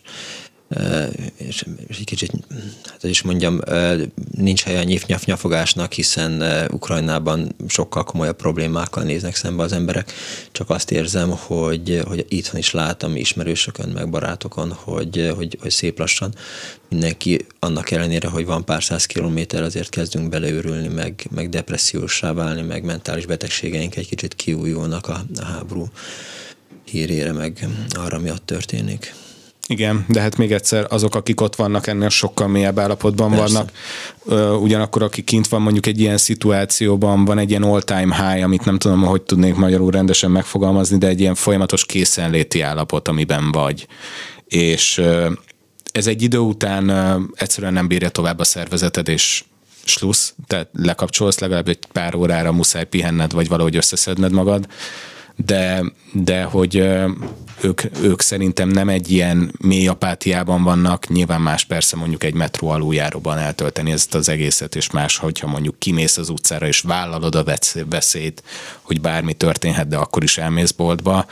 és, 1.37 1.65
és 1.87 1.99
egy 1.99 2.05
kicsit, 2.05 2.33
hát 2.85 3.03
is 3.03 3.23
mondjam, 3.23 3.61
nincs 4.31 4.63
helye 4.63 4.79
a 4.79 4.83
nyif-nyaf-nyafogásnak, 4.83 5.93
hiszen 5.93 6.43
Ukrajnában 6.71 7.55
sokkal 7.69 8.05
komolyabb 8.05 8.37
problémákkal 8.37 9.03
néznek 9.03 9.35
szembe 9.35 9.63
az 9.63 9.73
emberek. 9.73 10.13
Csak 10.53 10.71
azt 10.71 10.91
érzem, 10.91 11.31
hogy, 11.31 12.03
hogy 12.07 12.27
itthon 12.29 12.59
is 12.59 12.71
látom 12.71 13.17
ismerősökön, 13.17 13.89
meg 13.89 14.11
barátokon, 14.11 14.73
hogy, 14.73 15.33
hogy, 15.37 15.59
hogy 15.61 15.71
szép 15.71 15.99
lassan 15.99 16.35
mindenki 16.89 17.47
annak 17.59 17.91
ellenére, 17.91 18.29
hogy 18.29 18.47
van 18.47 18.65
pár 18.65 18.83
száz 18.83 19.07
kilométer, 19.07 19.63
azért 19.63 19.89
kezdünk 19.89 20.29
beleőrülni, 20.29 20.89
meg, 20.89 21.27
meg 21.35 21.49
depressziósá 21.49 22.33
válni, 22.33 22.63
meg 22.63 22.85
mentális 22.85 23.27
betegségeink 23.27 23.97
egy 23.97 24.09
kicsit 24.09 24.35
kiújulnak 24.35 25.09
a, 25.09 25.25
a 25.37 25.45
háború 25.45 25.89
hírére, 26.85 27.33
meg 27.33 27.69
arra, 27.95 28.19
mi 28.19 28.31
történik. 28.45 29.15
Igen, 29.69 30.05
de 30.09 30.21
hát 30.21 30.37
még 30.37 30.53
egyszer 30.53 30.87
azok, 30.89 31.15
akik 31.15 31.41
ott 31.41 31.57
vannak, 31.57 31.87
ennél 31.87 32.09
sokkal 32.09 32.49
mélyebb 32.49 32.79
állapotban 32.79 33.31
Persze. 33.31 33.65
vannak. 34.25 34.63
Ugyanakkor, 34.63 35.03
aki 35.03 35.23
kint 35.23 35.49
van 35.49 35.63
mondjuk 35.63 35.87
egy 35.87 36.01
ilyen 36.01 36.17
szituációban, 36.17 37.25
van 37.25 37.39
egy 37.39 37.51
ilyen 37.51 37.63
all-time 37.63 38.15
high, 38.15 38.45
amit 38.45 38.65
nem 38.65 38.79
tudom, 38.79 39.03
hogy 39.03 39.23
tudnék 39.23 39.55
magyarul 39.55 39.91
rendesen 39.91 40.31
megfogalmazni, 40.31 40.99
de 40.99 41.07
egy 41.07 41.21
ilyen 41.21 41.35
folyamatos 41.35 41.87
készenléti 41.87 42.61
állapot, 42.61 43.09
amiben 43.09 43.53
vagy. 43.53 43.87
És 44.47 45.03
ez 45.93 46.07
egy 46.07 46.23
idő 46.23 46.39
után 46.39 46.91
egyszerűen 47.35 47.73
nem 47.73 47.89
bírja 47.89 48.09
tovább 48.09 48.39
a 48.39 48.45
szervezeted, 48.45 49.09
és 49.09 49.45
slussz, 49.85 50.33
tehát 50.47 50.69
lekapcsolsz, 50.73 51.39
legalább 51.39 51.69
egy 51.69 51.79
pár 51.93 52.15
órára 52.15 52.53
muszáj 52.53 52.85
pihenned, 52.85 53.33
vagy 53.33 53.49
valahogy 53.49 53.77
összeszedned 53.77 54.33
magad 54.33 54.67
de, 55.37 55.85
de 56.13 56.43
hogy 56.43 56.77
ők, 57.61 57.83
ők 58.03 58.21
szerintem 58.21 58.69
nem 58.69 58.89
egy 58.89 59.11
ilyen 59.11 59.53
mély 59.59 59.87
apátiában 59.87 60.63
vannak, 60.63 61.09
nyilván 61.09 61.41
más 61.41 61.65
persze 61.65 61.97
mondjuk 61.97 62.25
egy 62.25 62.35
metró 62.35 62.69
aluljáróban 62.69 63.39
eltölteni 63.39 63.93
ezt 63.93 64.15
az 64.15 64.29
egészet, 64.29 64.75
és 64.75 64.91
más, 64.91 65.17
hogyha 65.17 65.47
mondjuk 65.47 65.79
kimész 65.79 66.17
az 66.17 66.29
utcára, 66.29 66.67
és 66.67 66.81
vállalod 66.81 67.35
a 67.35 67.45
veszélyt, 67.89 68.43
hogy 68.83 69.01
bármi 69.01 69.33
történhet, 69.33 69.89
de 69.89 69.97
akkor 69.97 70.23
is 70.23 70.39
elmész 70.39 70.71
boltba, 70.71 71.27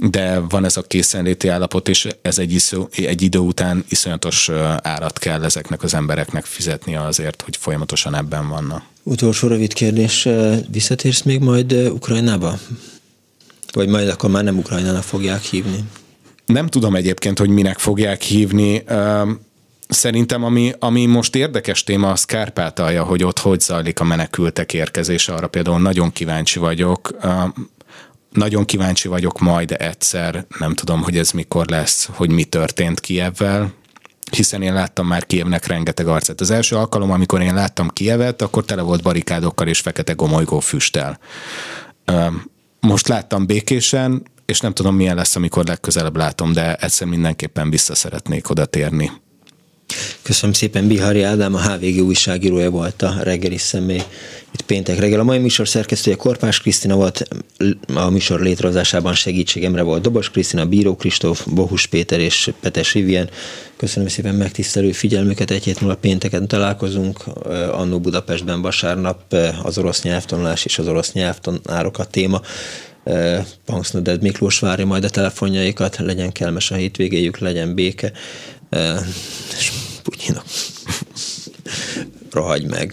de 0.00 0.38
van 0.38 0.64
ez 0.64 0.76
a 0.76 0.82
készenléti 0.82 1.48
állapot, 1.48 1.88
és 1.88 2.08
ez 2.22 2.38
egy, 2.38 2.52
iszó, 2.52 2.88
egy 2.96 3.22
idő 3.22 3.38
után 3.38 3.84
iszonyatos 3.88 4.48
árat 4.82 5.18
kell 5.18 5.44
ezeknek 5.44 5.82
az 5.82 5.94
embereknek 5.94 6.44
fizetni 6.44 6.96
azért, 6.96 7.42
hogy 7.42 7.56
folyamatosan 7.56 8.14
ebben 8.14 8.48
vannak. 8.48 8.82
Utolsó 9.02 9.48
rövid 9.48 9.72
kérdés, 9.72 10.28
visszatérsz 10.70 11.22
még 11.22 11.40
majd 11.40 11.72
Ukrajnába? 11.72 12.58
Vagy 13.76 13.88
majd 13.88 14.08
akkor 14.08 14.30
már 14.30 14.44
nem 14.44 14.58
Ukrajnának 14.58 15.02
fogják 15.02 15.42
hívni? 15.42 15.84
Nem 16.46 16.66
tudom 16.66 16.94
egyébként, 16.94 17.38
hogy 17.38 17.48
minek 17.48 17.78
fogják 17.78 18.22
hívni. 18.22 18.84
Szerintem 19.88 20.44
ami, 20.44 20.72
ami 20.78 21.06
most 21.06 21.34
érdekes 21.34 21.84
téma 21.84 22.10
a 22.10 22.16
Kárpátalja, 22.26 23.04
hogy 23.04 23.24
ott 23.24 23.38
hogy 23.38 23.60
zajlik 23.60 24.00
a 24.00 24.04
menekültek 24.04 24.72
érkezése, 24.72 25.32
arra 25.32 25.48
például 25.48 25.80
nagyon 25.80 26.12
kíváncsi 26.12 26.58
vagyok. 26.58 27.16
Nagyon 28.30 28.64
kíváncsi 28.64 29.08
vagyok 29.08 29.40
majd 29.40 29.74
egyszer, 29.78 30.46
nem 30.58 30.74
tudom, 30.74 31.02
hogy 31.02 31.16
ez 31.16 31.30
mikor 31.30 31.66
lesz, 31.66 32.08
hogy 32.12 32.30
mi 32.30 32.44
történt 32.44 33.00
Kievvel, 33.00 33.72
hiszen 34.30 34.62
én 34.62 34.72
láttam 34.72 35.06
már 35.06 35.26
Kievnek 35.26 35.66
rengeteg 35.66 36.06
arcát. 36.06 36.40
Az 36.40 36.50
első 36.50 36.76
alkalom, 36.76 37.10
amikor 37.10 37.40
én 37.40 37.54
láttam 37.54 37.88
Kievet, 37.88 38.42
akkor 38.42 38.64
tele 38.64 38.82
volt 38.82 39.02
barikádokkal 39.02 39.68
és 39.68 39.80
fekete 39.80 40.12
gomolygó 40.12 40.60
füsttel 40.60 41.18
most 42.86 43.08
láttam 43.08 43.46
békésen, 43.46 44.22
és 44.44 44.60
nem 44.60 44.72
tudom 44.72 44.94
milyen 44.94 45.16
lesz, 45.16 45.36
amikor 45.36 45.64
legközelebb 45.64 46.16
látom, 46.16 46.52
de 46.52 46.74
egyszer 46.74 47.06
mindenképpen 47.06 47.70
vissza 47.70 47.94
szeretnék 47.94 48.50
oda 48.50 48.64
térni. 48.64 49.10
Köszönöm 50.22 50.54
szépen, 50.54 50.86
Bihari 50.86 51.22
Ádám, 51.22 51.54
a 51.54 51.60
HVG 51.60 52.04
újságírója 52.04 52.70
volt 52.70 53.02
a 53.02 53.14
reggeli 53.22 53.56
személy 53.58 54.02
itt 54.52 54.62
péntek 54.62 54.98
reggel. 54.98 55.20
A 55.20 55.24
mai 55.24 55.38
műsor 55.38 55.68
szerkesztője 55.68 56.16
Korpás 56.16 56.60
Krisztina 56.60 56.94
volt, 56.94 57.28
a 57.94 58.10
műsor 58.10 58.40
létrehozásában 58.40 59.14
segítségemre 59.14 59.82
volt 59.82 60.02
Dobos 60.02 60.30
Krisztina, 60.30 60.66
Bíró 60.66 60.96
Kristóf, 60.96 61.46
Bohus 61.46 61.86
Péter 61.86 62.20
és 62.20 62.50
Petes 62.60 62.92
Vivien. 62.92 63.30
Köszönöm 63.76 64.08
szépen 64.08 64.34
megtisztelő 64.34 64.92
figyelmüket, 64.92 65.50
egy 65.50 65.64
hét 65.64 65.80
múlva 65.80 65.96
pénteken 65.96 66.48
találkozunk, 66.48 67.24
annó 67.72 68.00
Budapestben 68.00 68.62
vasárnap 68.62 69.34
az 69.62 69.78
orosz 69.78 70.02
nyelvtanulás 70.02 70.64
és 70.64 70.78
az 70.78 70.88
orosz 70.88 71.12
nyelvtanárok 71.12 71.98
a 71.98 72.04
téma. 72.04 72.40
Panksznoded 73.64 74.22
Miklós 74.22 74.58
várja 74.58 74.86
majd 74.86 75.04
a 75.04 75.08
telefonjaikat, 75.08 75.96
legyen 75.98 76.32
kellemes 76.32 76.70
a 76.70 76.74
hétvégéjük, 76.74 77.38
legyen 77.38 77.74
béke, 77.74 78.12
és 79.56 79.72
Putyinok, 80.02 80.44
rohagy 82.30 82.66
meg. 82.66 82.92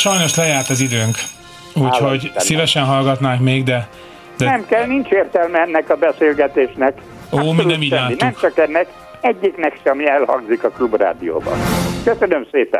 sajnos 0.00 0.36
lejárt 0.36 0.68
az 0.68 0.80
időnk, 0.80 1.16
úgyhogy 1.74 2.32
szívesen 2.36 2.84
hallgatnánk 2.84 3.40
még, 3.40 3.64
de, 3.64 3.88
de... 4.36 4.44
Nem 4.44 4.66
kell, 4.66 4.86
nincs 4.86 5.08
értelme 5.08 5.58
ennek 5.58 5.90
a 5.90 5.96
beszélgetésnek. 5.96 6.98
Ó, 7.32 7.52
mi 7.52 7.64
nem 7.64 7.82
így 7.82 7.94
Nem 8.18 8.34
csak 8.40 8.58
ennek, 8.58 8.86
egyiknek 9.20 9.80
sem 9.84 10.00
elhangzik 10.06 10.64
a 10.64 10.68
klubrádióban. 10.68 11.58
Köszönöm 12.04 12.46
szépen! 12.50 12.78